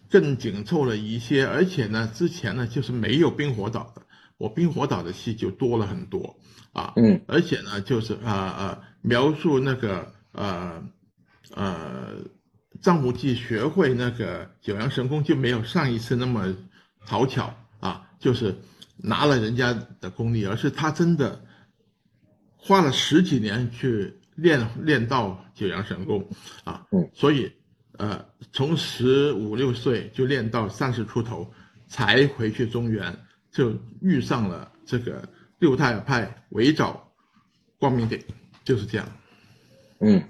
[0.09, 4.01] 更紧凑了一些，而且呢，之前呢就是没有冰火岛的，
[4.37, 6.37] 我冰火岛的戏就多了很多
[6.73, 10.83] 啊，嗯，而且呢就是啊呃描述那个呃
[11.55, 12.15] 呃。
[12.81, 16.55] 张无忌学会那个九阳神功就没有上一次那么
[17.05, 18.55] 讨巧啊，就是
[18.97, 21.43] 拿了人家的功力，而是他真的
[22.57, 26.27] 花了十几年去练练到九阳神功
[26.63, 27.51] 啊，所以
[27.97, 31.47] 呃从十五六岁就练到三十出头
[31.87, 33.15] 才回去中原，
[33.51, 35.21] 就遇上了这个
[35.59, 37.07] 六太派围剿
[37.79, 38.19] 光明顶，
[38.63, 39.07] 就是这样。
[39.99, 40.21] 嗯，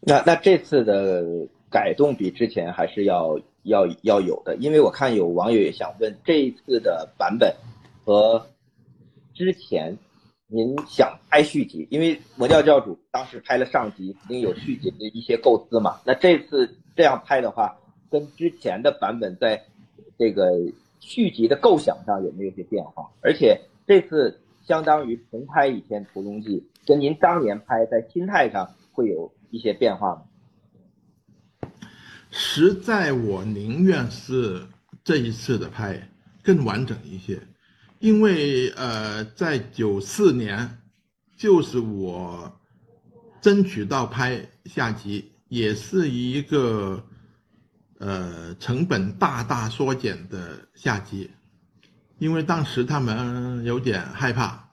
[0.00, 1.24] 那那这次的。
[1.72, 7.56] 改动比之前还是要要要有的，因为我看有网友也想问，这一次的版本
[8.04, 8.46] 和
[9.32, 9.96] 之前
[10.54, 15.98] 您想拍续集，因为魔教教主当时拍了上集，肯定有续集的一些构思嘛。
[16.04, 17.78] 那这次这样拍的话，
[18.10, 19.64] 跟之前的版本在
[20.18, 20.50] 这个
[21.00, 23.10] 续集的构想上有没有些变化？
[23.22, 30.22] 而且这次相当于重拍《倚天屠龙记》，跟您当年拍在心态上会有一些变化吗？
[32.30, 34.66] 实在，我宁愿是
[35.02, 36.10] 这一次的拍
[36.42, 37.40] 更完整一些，
[38.02, 40.82] 因为呃，在九四年，
[41.36, 42.60] 就是我
[43.40, 47.06] 争取到拍下集，也是一个
[47.98, 51.30] 呃成本大大缩减的下集，
[52.18, 54.68] 因为当时他们有点害怕，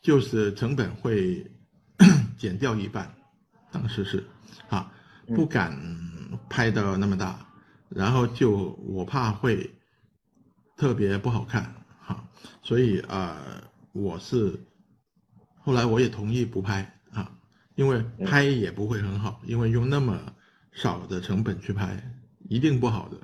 [0.00, 1.46] 就是成本会
[2.38, 3.14] 减掉一半，
[3.70, 4.24] 当时是。
[4.70, 4.90] 啊，
[5.26, 5.78] 不敢
[6.48, 7.46] 拍到那么大，
[7.90, 9.70] 然后就我怕会
[10.78, 11.62] 特别不好看。
[11.64, 11.79] 哈，
[12.70, 13.36] 所以啊，
[13.90, 14.56] 我是
[15.58, 17.36] 后来我也同意不拍啊，
[17.74, 20.32] 因为拍也不会很好，因为用那么
[20.70, 22.00] 少的成本去拍，
[22.48, 23.16] 一定不好的，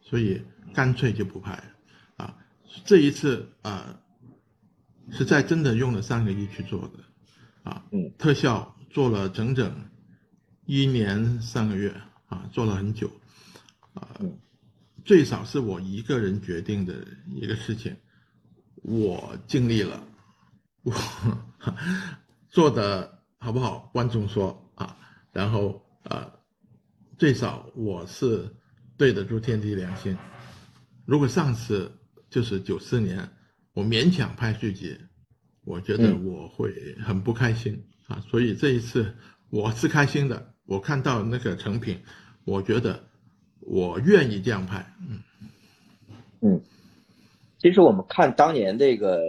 [0.00, 0.40] 所以
[0.72, 1.62] 干脆就不拍
[2.16, 2.34] 啊。
[2.86, 4.00] 这一次啊，
[5.10, 7.84] 是在真的用了三个亿去做的啊，
[8.16, 9.70] 特效做了整整
[10.64, 11.94] 一年三个月
[12.28, 13.10] 啊，做了很久
[13.92, 14.08] 啊，
[15.04, 16.94] 最少是我一个人决定的
[17.34, 17.94] 一个事情，
[18.82, 20.02] 我尽力了，
[20.82, 20.94] 我
[22.48, 23.90] 做的好不好？
[23.92, 24.96] 观众说啊，
[25.32, 26.32] 然后啊。
[27.18, 28.50] 最少我是
[28.96, 30.16] 对得住天地良心。
[31.04, 31.92] 如果上次
[32.30, 33.30] 就是九四年，
[33.74, 34.98] 我勉强拍续集，
[35.64, 38.24] 我觉得我会很不开心啊。
[38.30, 39.14] 所以这一次
[39.50, 42.00] 我是开心的，我看到那个成品，
[42.44, 43.06] 我觉得
[43.60, 44.90] 我愿意这样拍。
[45.06, 45.22] 嗯
[46.40, 46.62] 嗯，
[47.60, 49.22] 其实我们看当年这个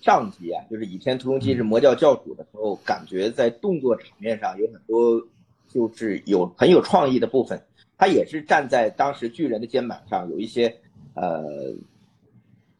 [0.00, 5.22] 上集啊，就是《倚天屠龙记》是魔教教主的时候，感觉在动作场面上有很多。
[5.70, 7.62] 就是有很有创意的部分，
[7.98, 10.74] 他也是站在当时巨人的肩膀上，有一些
[11.12, 11.44] 呃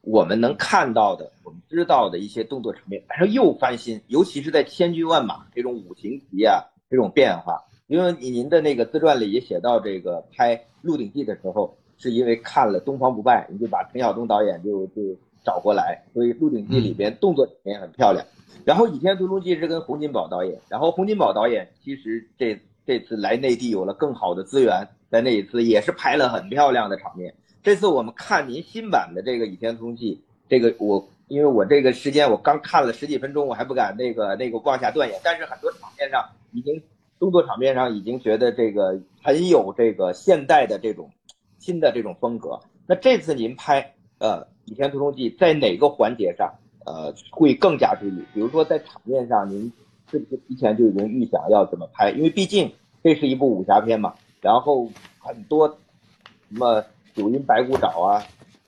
[0.01, 7.63] 我们能看到的、我们知道的一些动作场面，但是又翻新，尤其是在千军万马这种五行级啊这种变化。
[7.89, 15.03] 因为您的那个自传里也写到，这个拍《鹿鼎记》的时候，是因为看了《东方不败》，你就把陈晓东导演就就
[15.45, 18.25] 找过来，所以《鹿鼎记》里边动作场面很漂亮。
[18.65, 22.59] 然后《倚天屠龙记》是跟洪金宝导演，然后洪金宝导演其实这。
[22.87, 27.35] 这次来内地有了更好的资源，在那一次也是拍了很漂亮的场面。
[27.63, 30.17] 这次我们看您新版的这个《倚天屠龙记》，
[30.49, 35.21] 这个我因为我这个时间我刚看了十几分钟，我还不敢那个那个妄下断言。
[35.23, 36.83] 但是很多场面上已经
[37.19, 41.11] 动作场面上已经觉得这个很有这个现代的这种
[41.59, 42.61] 新的这种风格。
[42.87, 46.55] 那这次您拍呃《倚天屠龙记》在哪个环节上
[46.87, 48.23] 呃会更加注意？
[48.33, 49.73] 比如说在场面上您。
[50.11, 52.11] 是不是提前就已经预想要怎么拍？
[52.13, 52.73] 因为毕竟
[53.05, 54.89] 这是一部武侠片嘛，然后
[55.19, 56.83] 很多什么
[57.15, 58.25] 九阴白骨爪啊、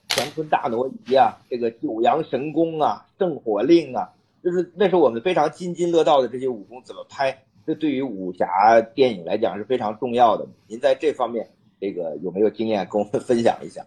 [0.07, 4.13] 乾坤大挪移啊、这个九阳神功啊、圣火令啊，
[4.43, 7.35] 就是那是我们非常津津乐道的这些武功怎么拍？
[7.65, 10.45] 这对于武侠电影来讲是非常重要的。
[10.67, 11.49] 您在这方面
[11.81, 13.85] 这个有没有经验跟我们分享一下？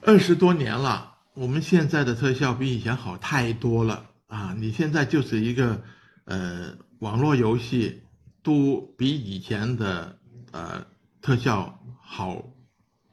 [0.00, 4.56] 二十多年了，我们现在的特效比以前好太多了啊！
[4.58, 5.80] 你现在就是一个。
[6.26, 8.02] 呃，网络游戏
[8.42, 10.18] 都比以前的
[10.52, 10.86] 呃
[11.20, 12.42] 特效好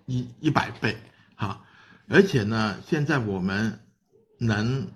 [0.05, 0.95] 一一百倍
[1.35, 1.61] 哈，
[2.07, 3.77] 而且呢，现在我们
[4.37, 4.87] 能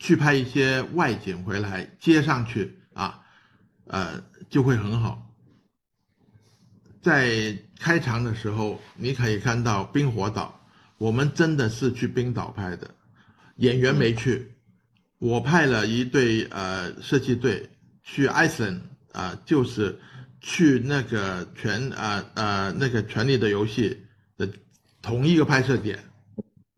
[0.00, 3.22] 去拍一些外景回来接上去啊，
[3.86, 4.20] 呃，
[4.50, 5.27] 就会很好。
[7.08, 10.60] 在开场的时候，你可以看到冰火岛，
[10.98, 12.90] 我们真的是去冰岛拍的，
[13.56, 14.52] 演员没去。
[15.18, 17.70] 我派了一队呃设计队
[18.02, 18.80] 去 Iceland
[19.12, 19.98] 啊，就是
[20.42, 24.04] 去那个权啊呃那个权力的游戏
[24.36, 24.46] 的
[25.00, 25.98] 同一个拍摄点，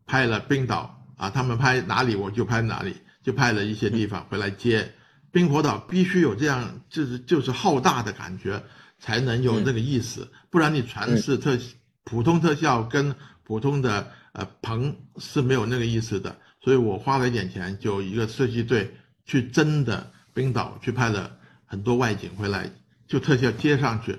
[0.07, 4.93] 拍了冰岛啊，他们拍哪里我就拍哪里，就拍了一些地方回来接。
[5.33, 8.63] 冰火岛必须有这样就是就是浩大的感觉，
[9.01, 11.59] 才能有那个意思，不然你全是特
[12.05, 16.39] 普通特效跟普通的呃棚是没有那个意思的。
[16.63, 18.95] 所以我花了一点钱，就一个设计队
[19.25, 21.35] 去真的冰岛去拍了
[21.65, 22.71] 很多外景回来，
[23.09, 24.19] 就特效接上去，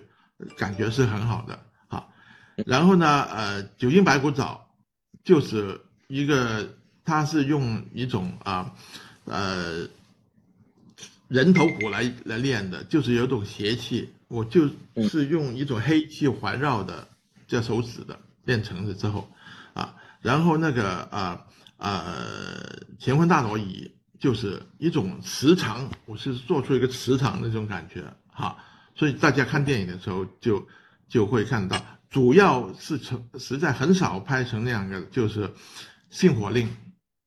[0.58, 2.08] 感觉是很好的啊。
[2.66, 4.68] 然后呢，呃，九阴白骨爪
[5.24, 6.68] 就是一个，
[7.06, 8.74] 它是用一种啊，
[9.26, 9.88] 呃，
[11.28, 14.68] 人头骨来来练的，就是有一种邪气，我就
[15.10, 17.08] 是用一种黑气环绕的
[17.48, 19.30] 这手指的练成了之后，
[19.74, 21.46] 啊，然后那个啊。
[21.84, 28.56] 呃，乾坤大挪移就是一种磁场，我是做出一个磁场的这种感觉哈，
[28.94, 30.64] 所以大家看电影的时候就
[31.10, 35.52] 就会看到，主要是成实在很少拍成那样的，就是
[36.12, 36.70] 性火令，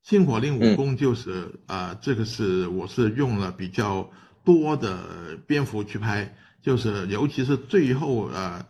[0.05, 4.09] 性火令武功就是啊，这个是我是用了比较
[4.45, 6.33] 多的蝙蝠去拍，
[6.65, 8.65] 就是尤其是最后呃，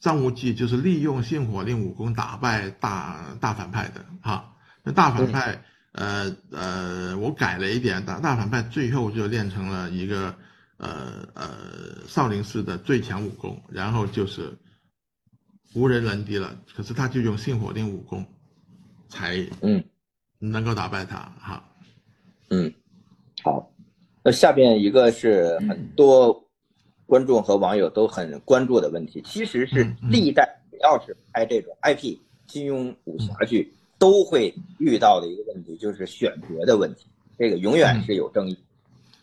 [0.00, 4.56] 张无忌就是利用性火令武功打败大大反派的哈。
[4.82, 10.34] 那大反派，呃呃，我改了一点，大大反派最后就练成了一个，
[10.78, 11.48] 呃呃，
[12.08, 14.56] 少林寺的最强武功，然后就是
[15.74, 16.56] 无人能敌了。
[16.74, 18.24] 可是他就用性火令武功，
[19.10, 19.84] 才嗯
[20.38, 21.16] 能够打败他。
[21.38, 21.62] 哈，
[22.48, 22.72] 嗯，
[23.42, 23.70] 好，
[24.22, 26.43] 那下边一个是很多
[27.06, 37.06] 观众和网友都很关注的问题，其实是历代只要是拍这种 IP 金庸武侠剧都会遇到的一个问题，就是选角的问题，
[37.38, 38.58] 这个永远是有争议。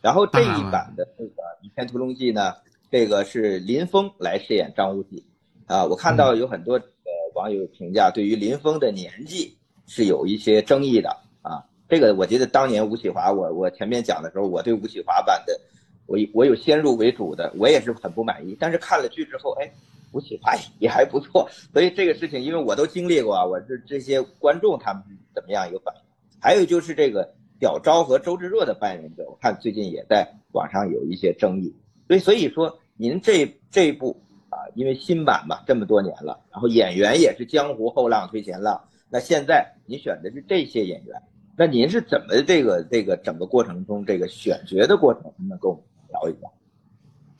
[0.02, 1.30] 然后这一版的这个
[1.62, 2.54] 《倚天屠龙记》呢，
[2.90, 5.24] 这个是林峰来饰演张无忌，
[5.68, 9.56] 啊，我看到有很多呃网友评价，对于林峰的年纪
[9.86, 11.10] 是有一些争议的
[11.42, 11.64] 啊。
[11.88, 15.60] 这个我觉得当年吴启华，我我前面讲的时候，我对吴启华版的，
[16.06, 18.56] 我我有先入为主的，我也是很不满意。
[18.60, 19.72] 但是看了剧之后，哎，
[20.12, 21.50] 吴启华也还不错。
[21.72, 26.02] 所以这个事情，因为我都经历过啊，我这这些观众他们怎么样一个反应？
[26.40, 27.34] 还有就是这个。
[27.62, 31.72] 小昭和周芷若的扮演者，我看最近也在网上有一些争议，
[32.08, 41.22] 所以所以说您这这部啊，因为新版嘛，这么多年了，然后演员也是江湖后浪推前浪，那现在您选的是这些演员，
[41.56, 46.54] 那您是怎么这个这个整个过程中这个选角的过程，能不能跟我们聊一聊？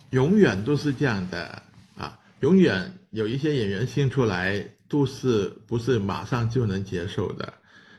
[0.10, 1.62] 永远都是这样的
[1.96, 7.54] 啊，永远有一些演员新出来，都是不是马上就能接受的，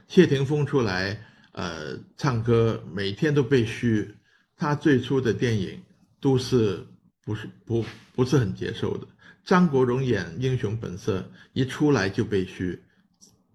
[0.09, 1.19] 谢霆锋出来。
[1.53, 4.17] 呃，唱歌每天都被嘘，
[4.57, 5.83] 他最初的电影
[6.19, 6.83] 都是
[7.23, 9.07] 不是不不是很接受的。
[9.45, 11.21] 张国荣演《英雄本色》
[11.53, 12.83] 一出来就被嘘，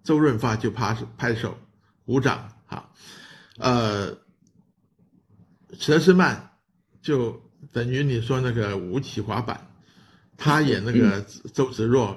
[0.04, 1.58] 周润发就拍拍手
[2.06, 2.88] 鼓掌哈。
[3.56, 4.16] 呃，
[5.76, 6.47] 佘诗曼
[7.08, 7.40] 就
[7.72, 9.66] 等于你说那个吴启华版，
[10.36, 11.22] 他演那个
[11.54, 12.14] 周芷若，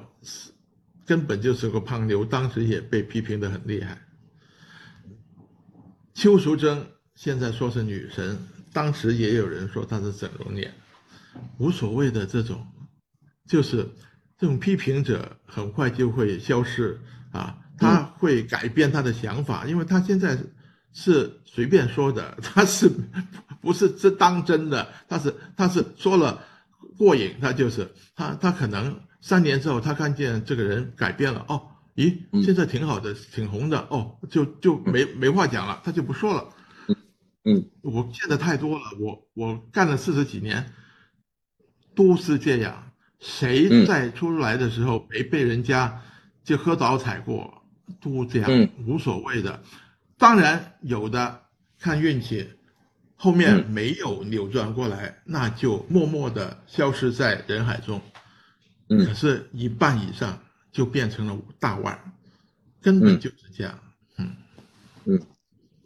[1.05, 3.97] 根本就是个胖妞，当时也被批评的很厉害。
[6.13, 6.85] 邱淑贞
[7.15, 8.37] 现在说是女神，
[8.73, 10.73] 当时也有人说她是整容脸，
[11.57, 12.67] 无所谓的这种，
[13.47, 13.87] 就是
[14.37, 16.99] 这种批评者很快就会消失
[17.31, 20.37] 啊，他会改变他的想法，因为他现在
[20.93, 22.91] 是随便说的，他是
[23.61, 24.87] 不是真当真的？
[25.07, 26.43] 他是他是说了
[26.97, 31.67] 过瘾，他就是他他可能三年之后他看见这个人改变了哦。
[31.95, 36.49] 咦，现在挺好的，挺红的哦，就就没没话讲了，他就不说了。
[37.43, 40.73] 嗯，我见的太多了，我我干了四十几年，
[41.95, 42.91] 都是这样。
[43.19, 46.01] 谁在出来的时候没被人家
[46.43, 47.63] 就喝倒彩过，
[47.99, 49.61] 都这样，无所谓的。
[50.21, 51.41] 当然有的
[51.79, 52.47] 看运气，
[53.15, 57.99] 后面没有扭转过来，那就默默的消失在人海中。
[58.87, 60.39] 嗯，可是一半以上。
[60.73, 61.99] 就变成了大腕，
[62.81, 63.77] 根本就是这样。
[64.17, 64.37] 嗯
[65.03, 65.21] 嗯，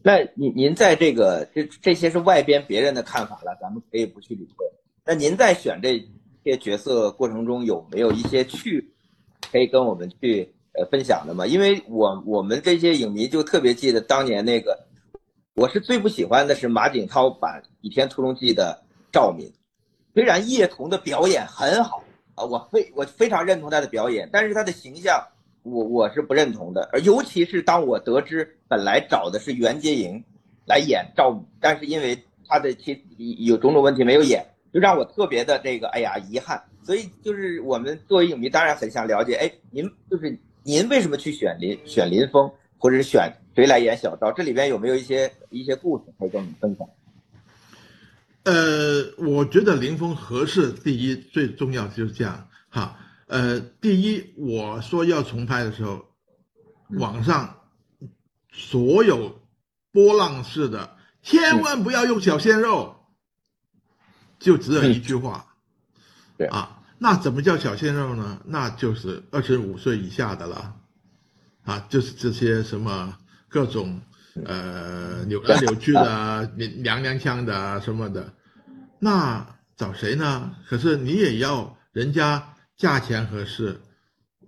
[0.03, 4.63] 那您您在这个这这些是外边别人的看法了，咱们可以不去理会。
[5.03, 6.07] 那您在选这
[6.43, 8.93] 些角色过程中有没有一些趣，
[9.51, 11.45] 可以跟我们去呃分享的嘛？
[11.45, 14.77] 因为我我们这些影迷就特别记得当年那个，
[15.55, 19.51] 我是最不喜欢的是马景涛版《倚天屠龙记》的赵敏，
[20.13, 22.03] 虽然叶童的表演很好。
[22.35, 25.25] 啊，我非我非常认同他的表演，但是他的形象，
[25.63, 26.89] 我我是不认同的。
[27.05, 30.21] 尤其是当我得知本来找的是袁洁莹
[30.67, 33.01] 来演赵敏，但是因为他的其
[33.45, 36.61] 有种种问题没有演，就让我特别的这个哎呀遗憾。
[36.83, 40.37] 所以就是我们作为影迷，当然很想了解，哎，您就是
[40.67, 44.31] 您为什么去选林选林峰，或者是选谁来演小昭？
[44.31, 46.89] 这里边有没有一些一些故事可以跟我们分享？
[48.45, 52.97] 呃，我觉得林峰合适，第一最重要就是这样哈。
[53.27, 56.03] 呃，第一我说要重拍的时候，
[56.97, 57.61] 网上
[58.51, 59.39] 所有
[59.91, 62.95] 波浪式的，千万不要用小鲜肉，
[64.39, 65.45] 就只有一句话，
[66.37, 68.41] 对啊，那怎么叫小鲜肉呢？
[68.45, 70.75] 那就是二十五岁以下的了，
[71.63, 73.17] 啊，就是这些什么
[73.47, 74.01] 各种。
[74.43, 76.51] 呃，扭来扭去的，
[76.83, 78.33] 娘娘腔的什么的，
[78.99, 80.53] 那找谁呢？
[80.67, 83.79] 可是你也要人家价钱合适，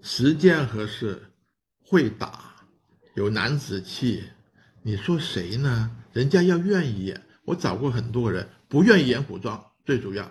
[0.01, 1.31] 时间合适，
[1.79, 2.53] 会打，
[3.15, 4.25] 有男子气，
[4.83, 5.89] 你说谁呢？
[6.11, 7.23] 人家要愿意演。
[7.45, 10.29] 我找过很多人，不愿意演古装，最主要，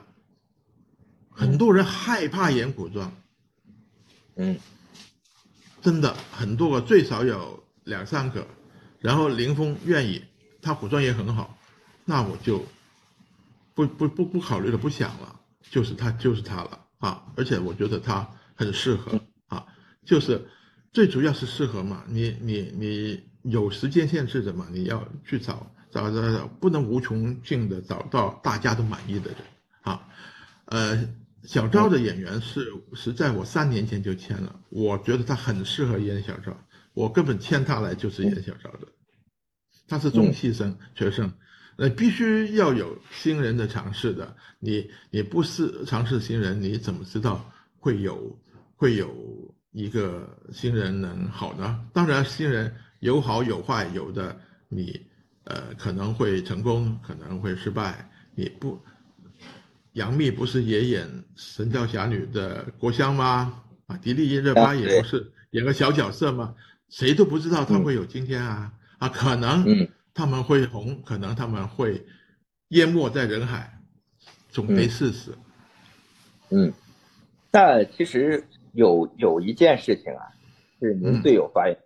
[1.37, 3.13] 很多人害怕演古装，
[4.37, 4.59] 嗯，
[5.83, 8.47] 真的很多个，最少有两三个。
[8.99, 10.25] 然后林峰愿意，
[10.63, 11.59] 他古装也很好，
[12.07, 12.65] 那我就
[13.75, 17.23] 不不不不考虑了，不想了，就是他就是他了啊！
[17.37, 19.67] 而且我觉得他很适合啊，
[20.05, 20.49] 就是
[20.93, 29.39] 最主要是适合嘛，你你你有时间限制的嘛，你要去找找找找，不能无穷尽的找到大家都满意的人
[29.83, 30.09] 啊。
[30.65, 31.07] 呃，
[31.47, 36.57] 小昭的演员是是在我三年前就签了，我觉得他很适合演小昭。
[36.93, 38.89] 我根本签他来就是演小昭的，
[39.87, 41.33] 他是中戏生学生，
[41.77, 44.37] 那，必须要有新人的尝试的。
[44.59, 48.39] 你你不是尝试新人，你怎么知道会有
[48.75, 51.87] 会有一个新人能好呢？
[51.93, 55.01] 当然，新人有好有坏，有的你
[55.45, 58.11] 呃可能会成功，可能会失败。
[58.35, 58.83] 你不，
[59.97, 63.63] 杨幂不是也演《神雕侠侣》的郭襄吗？
[63.87, 66.55] 啊，迪丽热巴也不是演个小角色吗？
[66.91, 68.71] 谁都不知道她会有今天啊！
[68.99, 69.65] 啊，可能
[70.13, 72.05] 他们会红，可能他们会
[72.69, 73.73] 淹没在人海，
[74.51, 75.33] 总得试试。
[76.51, 76.71] 嗯，
[77.51, 80.29] 但其实有有一件事情啊，
[80.79, 81.79] 是您最有发言，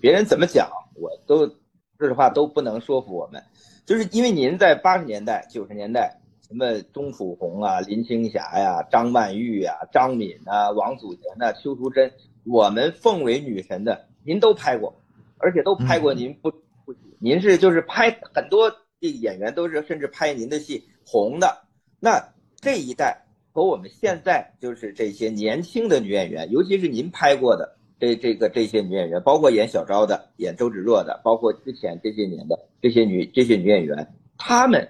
[0.00, 3.40] 别人怎么讲，我都说实话都不能说服我们，
[3.84, 6.18] 就是因为您在八十年代、九十年代。
[6.48, 12.12] 什么钟楚红啊、林青霞呀、张曼玉呀、张敏啊、王祖贤呐、邱淑贞，
[12.44, 14.94] 我们奉为女神的，您都拍过，
[15.38, 16.48] 而且都拍过您不
[16.84, 18.70] 不，您是就是拍很多
[19.00, 21.64] 这演员都是甚至拍您的戏红的。
[21.98, 22.22] 那
[22.60, 34.88] 这一代和我们现在就是这些年轻的女演员，尤其是您拍过的这这个这些女演员，包括演小昭的、演周芷若的，包括之前这些年的这些女这些女演员，她们。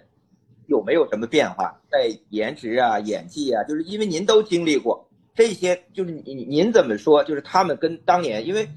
[0.66, 3.62] 有没有什么变化在颜值啊、演技啊？
[3.64, 7.22] 就是因为您都经历过这些，就是您您怎么说？
[7.24, 8.68] 就是他们跟当年，因为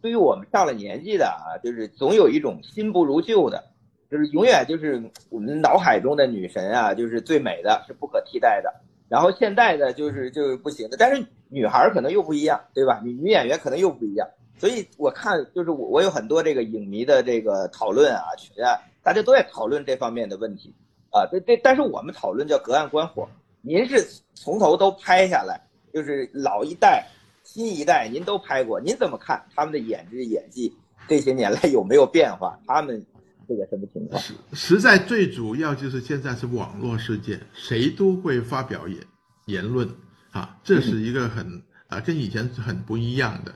[0.00, 3.62] 对于我们上了年纪的啊，就是总有一种新不如旧的，
[4.10, 8.72] 就是永远就是我们脑海中的女神啊，就是最美的是不可替代的。
[9.08, 13.00] 然后现在的就是就是不行的，但是女孩可能又不一样，对吧？
[13.02, 14.28] 女女演员可能又不一样。
[14.56, 20.72] 所以我看就是我我有很多这个影迷的这个讨论啊群啊，大家都在讨论这方面的问题。
[21.10, 23.28] 啊，对对，但是我们讨论叫隔岸观火，
[23.62, 25.60] 您是从头都拍下来，
[25.92, 27.04] 就是老一代、
[27.42, 30.72] 新一代，您都拍过，您怎么看他们的演技、演技
[31.08, 32.56] 这些年来有没有变化？
[32.64, 33.04] 他们
[33.48, 34.22] 这个什么情况？
[34.22, 38.98] 实实在最主要就是现在是网络世界，谁都会发表言
[39.46, 39.88] 言论
[40.30, 43.52] 啊，这是一个很啊跟以前很不一样的，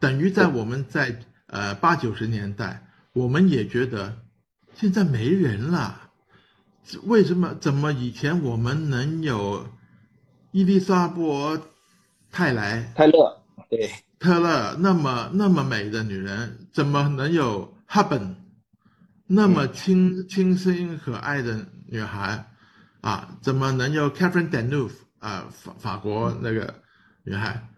[0.00, 4.12] 等于在我们在呃八九十年代，我们也觉得
[4.74, 6.02] 现在没人了。
[7.02, 7.54] 为什么？
[7.60, 9.66] 怎么以前我们能有
[10.52, 11.60] 伊丽莎白
[12.30, 18.36] 泰莱、泰勒，对，特勒那么那么美的女人，怎么能有哈本
[19.26, 22.52] 那么清清新可爱的女孩
[23.00, 23.36] 啊？
[23.42, 25.46] 怎么能有 Catherine Deneuve 啊？
[25.50, 26.82] 法法国那个
[27.24, 27.68] 女孩，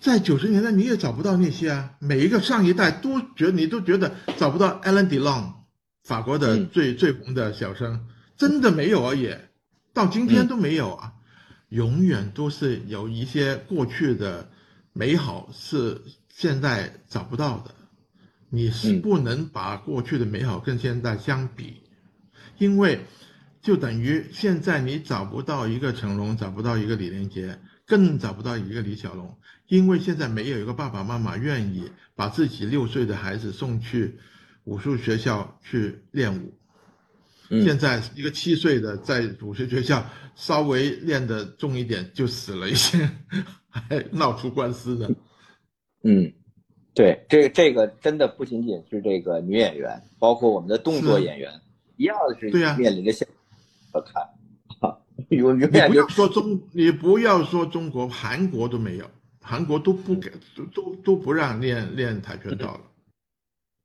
[0.00, 1.90] 在九十年代你也找不到那些啊。
[1.98, 5.52] 每一个上一代都觉得你都觉得找不到 allen Delon，
[6.02, 8.06] 法国的最最红的小生。
[8.38, 9.34] 真的没有而已，
[9.92, 11.12] 到今天都没有啊，
[11.70, 14.48] 永远都是有一些过去的
[14.92, 17.74] 美好是现在找不到的，
[18.48, 21.82] 你是不能把过去的美好跟现在相比，
[22.58, 23.00] 因为
[23.60, 29.36] 就等于现在你找不到一个成龙，找不到一个李连杰，更找不到一个李小龙，
[29.66, 34.20] 因为现在没有一个爸爸妈妈愿意把自己六岁的孩子送去
[34.62, 36.57] 武术学校去练武。
[37.48, 43.08] 现在一个七岁的在主持学校稍微练得重一点就死了一些，
[43.68, 45.08] 还闹出官司呢。
[46.02, 46.32] 嗯，
[46.94, 51.50] 对，这这个真的不仅仅是这个女演员，包括我们的动作演员
[51.96, 53.26] 一样的是面临着现
[53.92, 54.22] 我看
[54.80, 54.96] 啊，
[55.30, 62.80] 永永远不要说中，你不要说中国，韩国都没有，韩国都不给，都都都不让练练跆拳道了。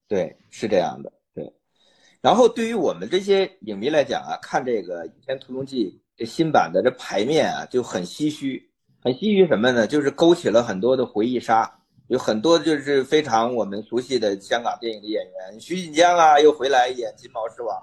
[0.09, 1.11] 对，是这样的。
[2.23, 8.65] 然后对于我们这些影迷来讲啊，看这个《倚天屠龙记》这新版的这排面啊，就很唏嘘，
[9.03, 9.85] 很唏嘘什么呢？
[9.85, 11.69] 就是勾起了很多的回忆杀，
[12.07, 17.77] 有很多就是非常我们熟悉的香港电影的演员，徐锦江啊又回来演金毛狮王，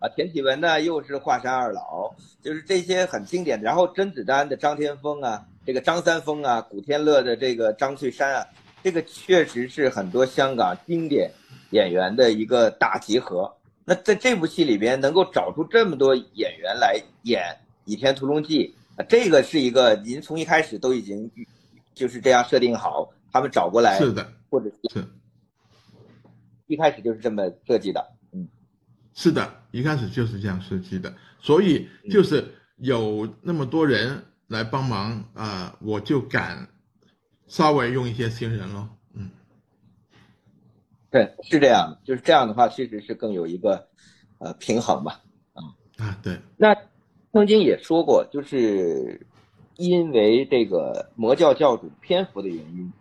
[0.00, 2.12] 啊，田启文呢又是华山二老，
[2.42, 3.62] 就是这些很经典。
[3.62, 8.44] 然后甄子丹的张天峰啊，这个张三丰啊，古天乐的这个张翠山啊，
[8.82, 11.30] 这个确实是很多香港经典
[11.70, 13.55] 演员的一个大集合。
[13.88, 17.40] 那在这部戏里边能够找出这么多演员来演
[17.84, 21.30] 《倚天屠龙记》，啊，这个是一个您从一开始都已经
[21.94, 25.06] 就是这样设定好，他们找过来是的，或者是
[26.66, 28.48] 一开始就是这么设计的，嗯，
[29.14, 32.44] 是的，一开始就是这样设计的，所以就是
[32.78, 36.68] 有那么多人来帮忙啊，我就敢
[37.46, 38.88] 稍微用一些新人喽。
[41.16, 43.88] 对，是这样的，就是这样的话，其实是更有一个，
[44.38, 45.22] 呃，平衡吧，
[45.54, 45.64] 啊
[45.96, 46.38] 啊，对。
[46.58, 46.76] 那
[47.32, 49.26] 曾经也说过，就是
[49.76, 52.92] 因为这个魔教教主篇幅的原因，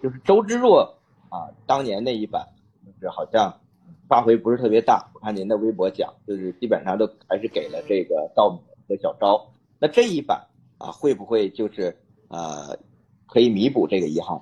[0.00, 0.82] 就是周芷若
[1.30, 2.46] 啊，当年那一版
[2.86, 3.60] 就是好像
[4.08, 5.10] 发挥不是特别大。
[5.12, 9.50] 我看您的微博讲，就是基本上都还是给了这个道米和小昭。
[9.80, 10.46] 那这一版
[10.78, 11.96] 啊，会不会就是
[12.28, 12.78] 呃，
[13.26, 14.40] 可以弥补这个遗憾？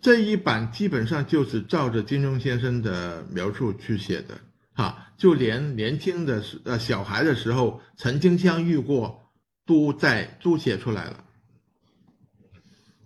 [0.00, 4.38] 这一版基本上就是照着金庸先生的描述去写的，
[4.72, 9.30] 哈，就连年轻的时呃小孩的时候曾经相遇过，
[9.66, 11.24] 都在都写出来了。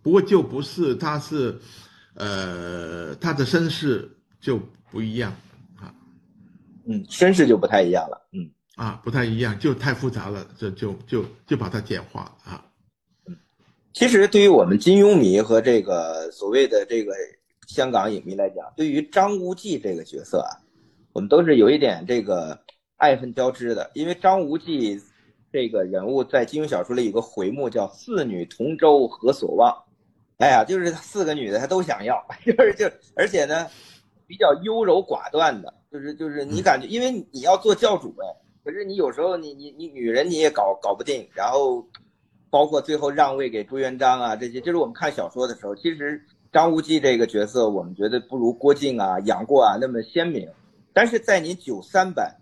[0.03, 1.59] 不过就不是，他是，
[2.15, 5.35] 呃，他的身世就不一样，
[5.77, 5.93] 啊，
[6.87, 12.65] 嗯，身世就不太一样了，嗯，啊，不太一样，就太复杂了，这就就就把它简化了啊。
[13.95, 17.15] 其实，对于我们金庸迷和这个所谓的这个
[17.69, 20.51] 香港影迷来讲，对于张无忌这个角色啊，
[21.13, 22.59] 我们都是有一点这个
[22.97, 23.89] 爱恨交织的。
[23.95, 25.01] 因为张无忌
[25.53, 29.73] 这个人物在金庸小说里有个回目叫“四女同舟何所望”，
[30.39, 33.69] 哎呀，就是四个女的他都想要， 就是就而且呢，
[34.27, 38.27] 比较优柔寡断的，就是就是你感觉，因为你要做教主哎，
[38.65, 41.87] 可是你有时候你你你女人你也搞搞不定，然后。
[42.55, 50.49] 包括最后让位给朱元璋啊，这些就是我们看小说的时候，其实张无忌这个角色，我们觉得不如郭靖啊、杨过啊那么鲜明。
[50.93, 52.33] 但是在您九三版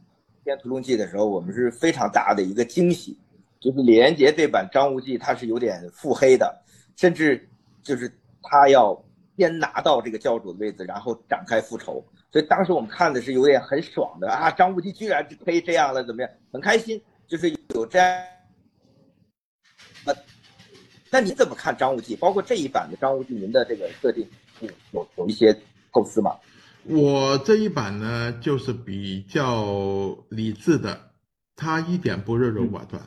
[0.45, 3.19] 《天屠龙记》的时候，我们是非常大的一个惊喜，
[3.59, 6.63] 就是李连杰这版张无忌他是有点腹黑的，
[6.95, 7.49] 甚至
[7.83, 8.07] 就是
[8.43, 8.95] 他要
[9.39, 12.05] 先拿到这个教主的位子，然后展开复仇。
[12.31, 16.31] 所以当时我们看的是有点很爽的啊，张无忌居然可以这样了，怎么样？
[16.53, 17.99] 很开心，就是有这。
[20.05, 20.15] 那，
[21.11, 22.17] 那您怎么看张无忌？
[22.17, 24.27] 包括这一版的张无忌，您的这个设定
[24.93, 25.57] 有有一些
[25.91, 26.33] 构思吗？
[26.85, 31.13] 我这一版呢，就是比较理智的，
[31.55, 33.01] 他一点不优柔寡断，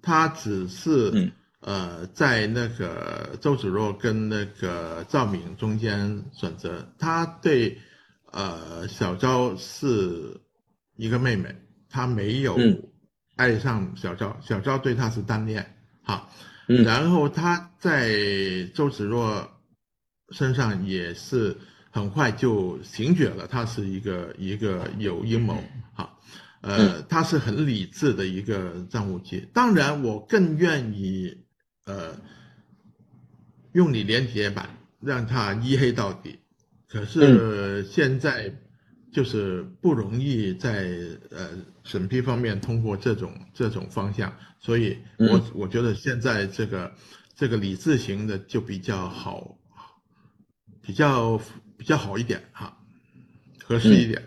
[0.00, 1.30] 他只是
[1.60, 6.88] 呃在那个周芷若跟那个赵敏中间选择。
[6.98, 7.76] 他对
[8.32, 10.40] 呃小昭是
[10.96, 11.54] 一个妹妹，
[11.90, 12.56] 他没有
[13.36, 15.74] 爱上小昭，小昭对他是单恋。
[16.08, 16.32] 好，
[16.66, 19.46] 然后他在周芷若
[20.30, 21.54] 身上也是
[21.90, 26.18] 很快就醒觉了，他是一个一个有阴谋，好，
[26.62, 29.46] 呃，他是很理智的一个张无忌。
[29.52, 31.44] 当然，我更愿意
[31.84, 32.16] 呃
[33.72, 36.38] 用李连杰版让他一黑到底，
[36.88, 38.54] 可是现在。
[39.18, 40.86] 就是不容易在
[41.32, 41.50] 呃
[41.82, 46.92] 审批方面通过这种这种方向，所以我我觉得现在这个
[47.34, 49.58] 这个理智型的就比较好，
[50.80, 51.36] 比较
[51.76, 52.78] 比较好一点哈，
[53.60, 54.22] 合适一点。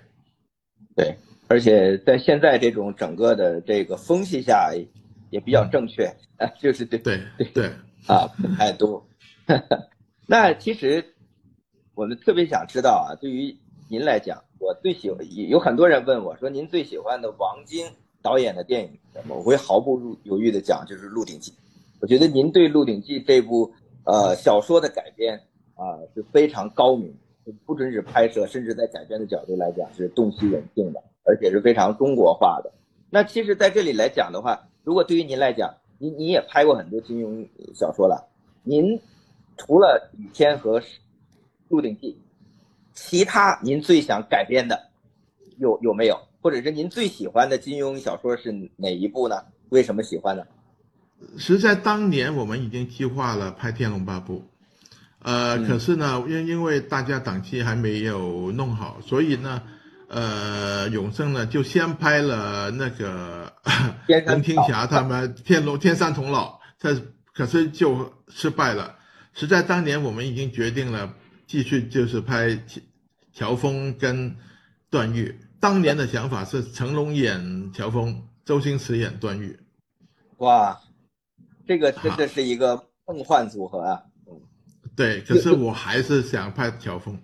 [0.94, 1.16] 对，
[1.48, 4.74] 而且在现在这种整个的这个风气下，
[5.30, 6.04] 也比较正确
[6.36, 7.72] 啊，就是对对对对
[8.08, 8.28] 啊，
[8.58, 9.08] 太多。
[10.28, 11.16] 那其实
[11.96, 14.44] 我们特别想知道啊，对于您来讲。
[14.62, 17.84] 我最喜欢有很多人问我说：“您最喜欢的王晶
[18.22, 21.52] 导演的电影什么？”我会毫不犹豫的讲，就是《鹿鼎记》。
[22.00, 23.72] 我觉得您对《鹿鼎记》这部
[24.06, 25.36] 呃小说的改编
[25.74, 27.12] 啊是非常高明，
[27.66, 32.72] 不只是拍摄，甚至在改编的角度来讲是洞悉人性的，而且是非常中国化的。
[33.10, 38.30] 那其实在这里来讲的话，如果对于您来讲，您你也拍过很多金庸小说了，
[38.62, 39.02] 您
[39.58, 40.80] 除了《雨天》和
[41.68, 42.14] 《鹿鼎记》。
[42.94, 44.90] 其他您最想改编的
[45.58, 46.20] 有有没有？
[46.42, 49.36] 或者是您最喜欢的金庸小说是哪一部呢？
[49.70, 50.44] 为什么喜欢呢？
[51.38, 54.40] 实在当年我们已经计划了拍《天龙八部》，
[55.20, 59.62] 呃，可是呢，因因为大家档期还没有弄好，所以呢，
[60.08, 63.54] 呃，永生呢就先拍了那个
[64.08, 66.48] 任 天 霞他们《天龙天山童姥》，
[66.80, 67.00] 这
[67.36, 68.96] 可是就失败了。
[69.34, 71.14] 实在当年我们已经决定了。
[71.52, 72.58] 继续就是拍
[73.34, 74.34] 乔峰跟
[74.90, 79.60] 段誉，当年的想法是成龙演乔峰，周星驰演段誉。
[80.38, 80.80] 哇，
[81.68, 84.02] 这个真的是一个梦幻组合啊！
[84.96, 87.22] 对，可是我还是想拍乔峰。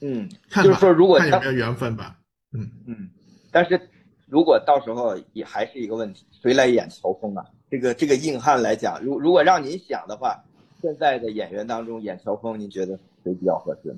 [0.00, 2.16] 嗯，就是说如果看有没有缘分吧。
[2.52, 3.10] 嗯嗯，
[3.50, 3.90] 但是
[4.28, 7.44] 如果到时候也还是一个问题，谁来演乔峰啊？
[7.68, 10.40] 这个这个硬汉来讲，如如果让您想的话。
[10.84, 13.96] 现在的演员当中演乔峰，您觉得谁比较合适？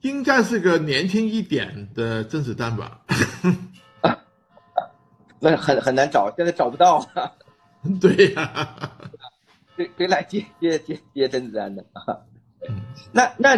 [0.00, 3.00] 应该是个年轻一点的甄子丹吧？
[5.38, 7.32] 那很很难找，现在找不到啊。
[8.00, 8.90] 对呀，
[9.76, 12.18] 谁谁来接接接接甄子丹的啊？
[13.12, 13.56] 那那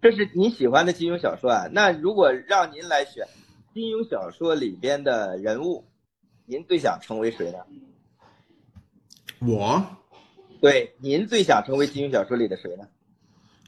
[0.00, 1.66] 这是你喜欢的金庸小说啊？
[1.72, 3.26] 那如果让您来选
[3.72, 5.84] 金庸小说里边的人物，
[6.46, 7.58] 您最想成为谁呢？
[9.40, 9.84] 我。
[10.64, 12.88] 对，您最想成为金庸小说里的谁呢？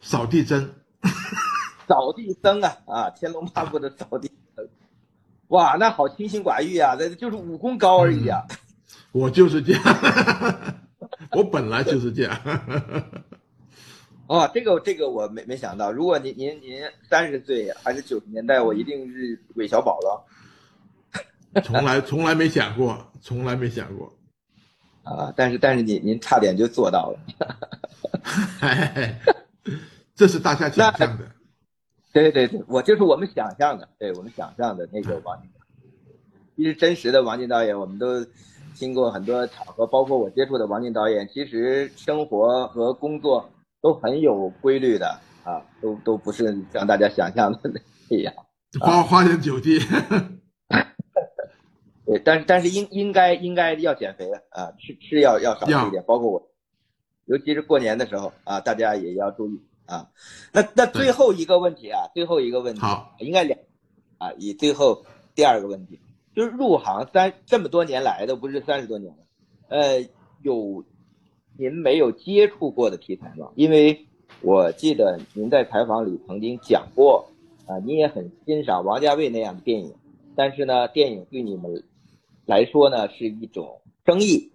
[0.01, 0.73] 扫地僧。
[1.87, 4.67] 扫地僧啊啊，天龙八部的扫地僧，
[5.49, 8.47] 哇，那好清心寡欲啊，那就是武功高而已啊。
[9.13, 9.83] 我就是这样，
[11.37, 12.41] 我本来就是这样。
[14.27, 16.81] 哦，这个这个我没没想到，如果您您您
[17.11, 20.27] 三十岁还是九十年代，我一定是韦小宝了。
[21.63, 24.16] 从来从来没想过，从来没想过。
[25.07, 27.19] 啊，但是但是您您差点就做到了。
[30.15, 31.25] 这是大家想象的。
[32.13, 35.51] 对对对，我就是我们想象的，对我们想象的那个王晶。
[36.57, 38.27] 其实真实的王晶导演，我们都
[38.75, 43.49] 经过很多场合，包括我接触的王晶导演，其实生活和工作。
[43.83, 45.07] 都很有规律的
[45.45, 47.61] 啊，都都不是像大家想象的
[48.09, 48.35] 那样，
[48.81, 49.79] 花花天酒地。
[52.07, 56.49] 对，但是但是应应该应该要减肥的啊，吃吃要要少吃一点，包括我，
[57.27, 60.09] 尤其是过年的时候啊，大家也要注意啊。
[60.53, 63.59] 那那最后一个问题啊，最后一个问题，好，应该两
[64.19, 65.05] 啊，以最后
[65.35, 65.99] 第二个问题，
[66.35, 69.19] 就是入行三这么多年来的不是三十多年了，
[69.69, 70.09] 呃，
[70.43, 70.85] 有。
[71.59, 73.49] 您没有接触过的题材吗？
[73.55, 74.07] 因为
[74.43, 77.31] 我记得您在采访里曾经讲过，
[77.65, 79.95] 啊，您也很欣赏王家卫那样的电影，
[80.35, 81.83] 但是呢，电影对你们
[82.47, 84.51] 来说呢是一种争议，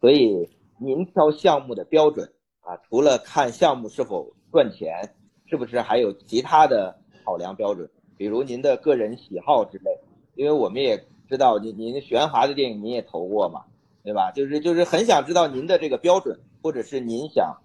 [0.00, 2.30] 所以您挑项目的标准
[2.60, 5.14] 啊，除了看项目是否赚钱，
[5.46, 6.94] 是不是还有其他的
[7.24, 7.88] 考量标准？
[8.18, 9.90] 比如您的个人喜好之类。
[10.34, 13.64] 因为我们也知道您您玄华的电影您也投过嘛。
[14.02, 14.30] 对吧？
[14.30, 17.56] 就是就是很想知道您的这个标准，或者是您想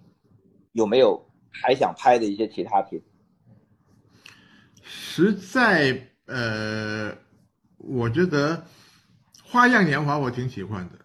[0.72, 3.00] 有没有还想拍的一些其他片。
[4.82, 7.16] 实在呃，
[7.78, 8.58] 我觉得
[9.52, 11.00] 《花样年华》我挺喜欢的，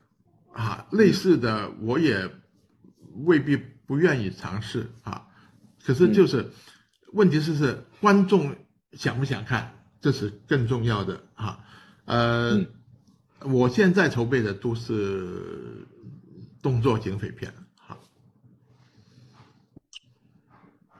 [0.52, 2.30] 啊，类似的我也
[3.24, 5.26] 未必不愿意尝试啊。
[5.84, 6.50] 可是就是
[7.12, 8.54] 问题是是观众
[8.92, 11.58] 想不想看，这是更重要的啊。
[12.04, 12.64] 呃。
[13.40, 15.86] 我现在筹备的都是
[16.62, 18.00] 动作警匪片，好。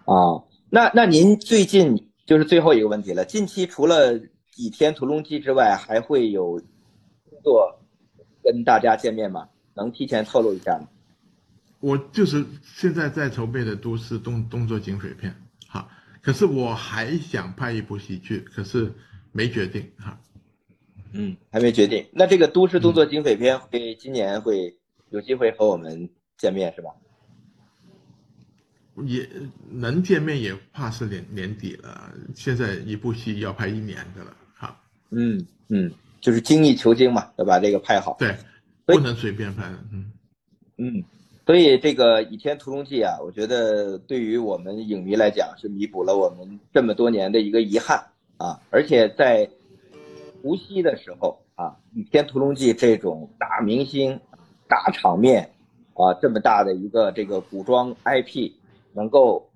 [0.05, 3.25] 啊，那那您最近就是最后一个问题了。
[3.25, 4.21] 近期除了
[4.57, 6.76] 《倚天屠龙记》之外，还会有工
[7.47, 7.79] 作
[8.43, 9.49] 跟大家见面吗？
[9.73, 10.89] 能提前透露一下吗？
[11.79, 15.33] 我就是现在在筹备的都市动动作警匪片，
[15.69, 15.89] 好。
[16.21, 18.93] 可是我还想拍一部喜剧，可是
[19.31, 20.19] 没决定，哈。
[21.13, 22.05] 嗯，还没决定。
[22.13, 24.77] 那这个都市动作警匪片会今年会
[25.11, 26.91] 有机会和我们见面是吧？
[29.05, 29.29] 也
[29.71, 32.13] 能见面也怕是年年底了。
[32.35, 34.81] 现在一部戏要拍一年的了，哈。
[35.11, 35.93] 嗯嗯，
[36.27, 38.17] 就是精益求精嘛，要把这个拍好。
[38.19, 38.35] 对，
[38.85, 39.63] 不能随便拍。
[39.93, 40.11] 嗯
[40.77, 41.05] 嗯，
[41.47, 48.05] 所以这个《倚天屠龙记》啊，我觉得对于我们影迷来讲是弥补了我们这么多年的一个遗憾
[48.39, 49.49] 啊，而且在。
[50.43, 54.21] 无锡的时候啊，《倚天屠龙记》这种大明星、
[54.69, 55.51] 大场面
[55.95, 58.53] 啊，这么大的一个这个古装 IP，
[58.93, 59.51] 能够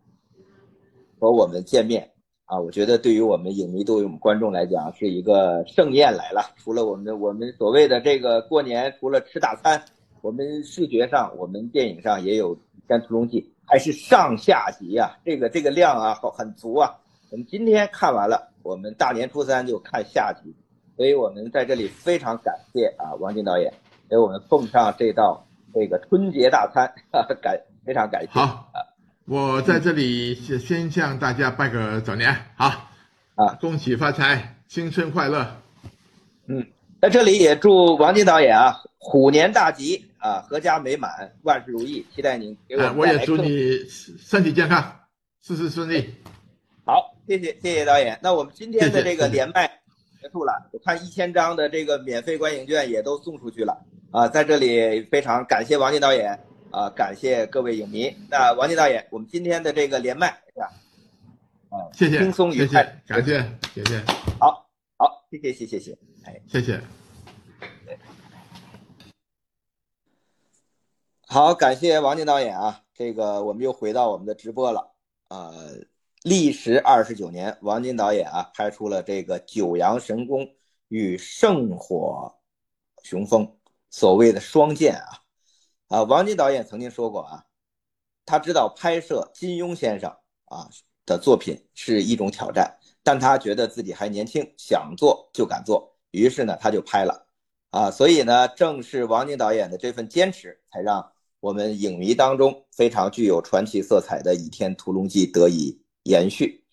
[1.21, 2.11] 和我们见面
[2.51, 6.51] 啊，我觉得对于我们影迷、对于我们观众来讲，是一个盛宴来了。
[6.57, 9.81] 除了我们我们所谓的这个过年，除了吃大餐，
[10.21, 16.93] 我们视觉上、我们电影上也有《倚天屠龙记》，还是上下集啊，这个这个量啊，好很足啊。
[17.31, 20.53] 我们今天看完了，我们大年初三就看下集。
[20.97, 23.73] 所以我们在这里非常感谢啊，王晶导演
[24.09, 26.93] 给我们奉上这道这个春节大餐，
[27.41, 28.41] 感非常感谢。
[28.41, 28.67] 好，
[29.31, 32.67] 我在这里先先向大家拜个早年，好
[33.37, 35.47] 啊，恭喜发财，新春快乐。
[36.49, 36.67] 嗯，
[37.01, 42.05] 在这里也祝王晶导演啊，虎年大吉啊，阖家美满，万事如意。
[42.13, 43.79] 期待您给我我也祝你
[44.19, 44.85] 身体健康，
[45.41, 46.13] 事事顺利。
[46.85, 48.19] 好，谢谢谢谢导演。
[48.21, 49.71] 那我们今天的这个连麦。
[50.21, 54.27] 结束了，我看一千张的这个免费观影券也都送出去了啊！
[54.27, 56.37] 在这里非常感谢王晶导演
[56.71, 58.15] 啊，感谢各位影迷。
[58.29, 60.73] 那王晶导演，我们今天的这个连麦是吧？
[61.71, 63.45] 啊，谢谢，轻松愉快，感谢，
[63.75, 64.01] 谢谢。
[64.39, 66.81] 好，好，谢谢，谢谢，谢谢，哎，谢谢。
[71.27, 72.83] 好，感谢王晶导演啊！
[72.93, 74.93] 这个我们又回到我们的直播了
[75.29, 75.53] 啊。
[76.23, 80.41] 历时二十九年，王晶导演啊拍出了这个《九阳神功》
[80.89, 82.35] 与《圣火
[83.03, 83.47] 雄风》，
[83.91, 85.20] 所谓的双剑啊
[85.91, 86.03] 啊！
[86.05, 87.45] 王晶导演曾经说过啊，
[88.25, 90.09] 他知道拍摄金庸先生
[90.45, 90.71] 啊
[91.05, 97.27] 的作品是一种挑战，但他觉得自己还年轻，想做就敢做，于是呢他就拍了
[97.71, 97.91] 啊！
[97.91, 105.79] 所以呢，正是王晶导演的这份坚持，才让我们影迷当中非常具有传奇色彩的《倚天屠龙记》得以。
[106.05, 106.65] 延续，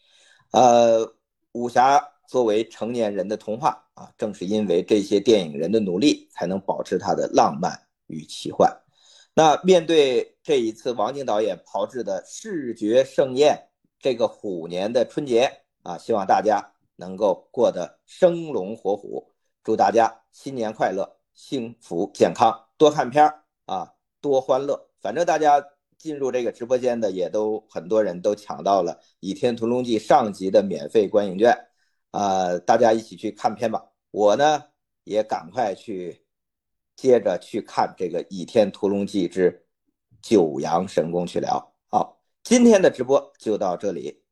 [0.51, 1.05] 呃，
[1.51, 8.73] 武侠作为成年人的童话啊，正是因为这些电影人的努力，才能保持它的浪漫与奇幻。
[9.37, 13.55] 那面对这一次王晶导演炮制的视觉盛宴，
[13.99, 15.47] 这个虎年的春节
[15.83, 16.59] 啊，希望大家
[16.95, 19.31] 能够过得生龙活虎，
[19.63, 24.89] 祝大家新年快乐，幸福健康，多看片儿啊，多欢乐。
[24.99, 25.63] 反正大家。
[25.99, 31.51] 进入这个直播间的也都很多人都抢到了《倚天屠龙记》上集的免费观影券，
[32.11, 33.83] 啊，大家一起去看片吧。
[34.11, 34.63] 我呢
[35.05, 36.23] 也赶快去
[36.97, 39.63] 接着去看这个《倚天屠龙记之
[40.21, 41.73] 九阳神功》去聊。
[41.87, 44.23] 好，今天的直播就到这里。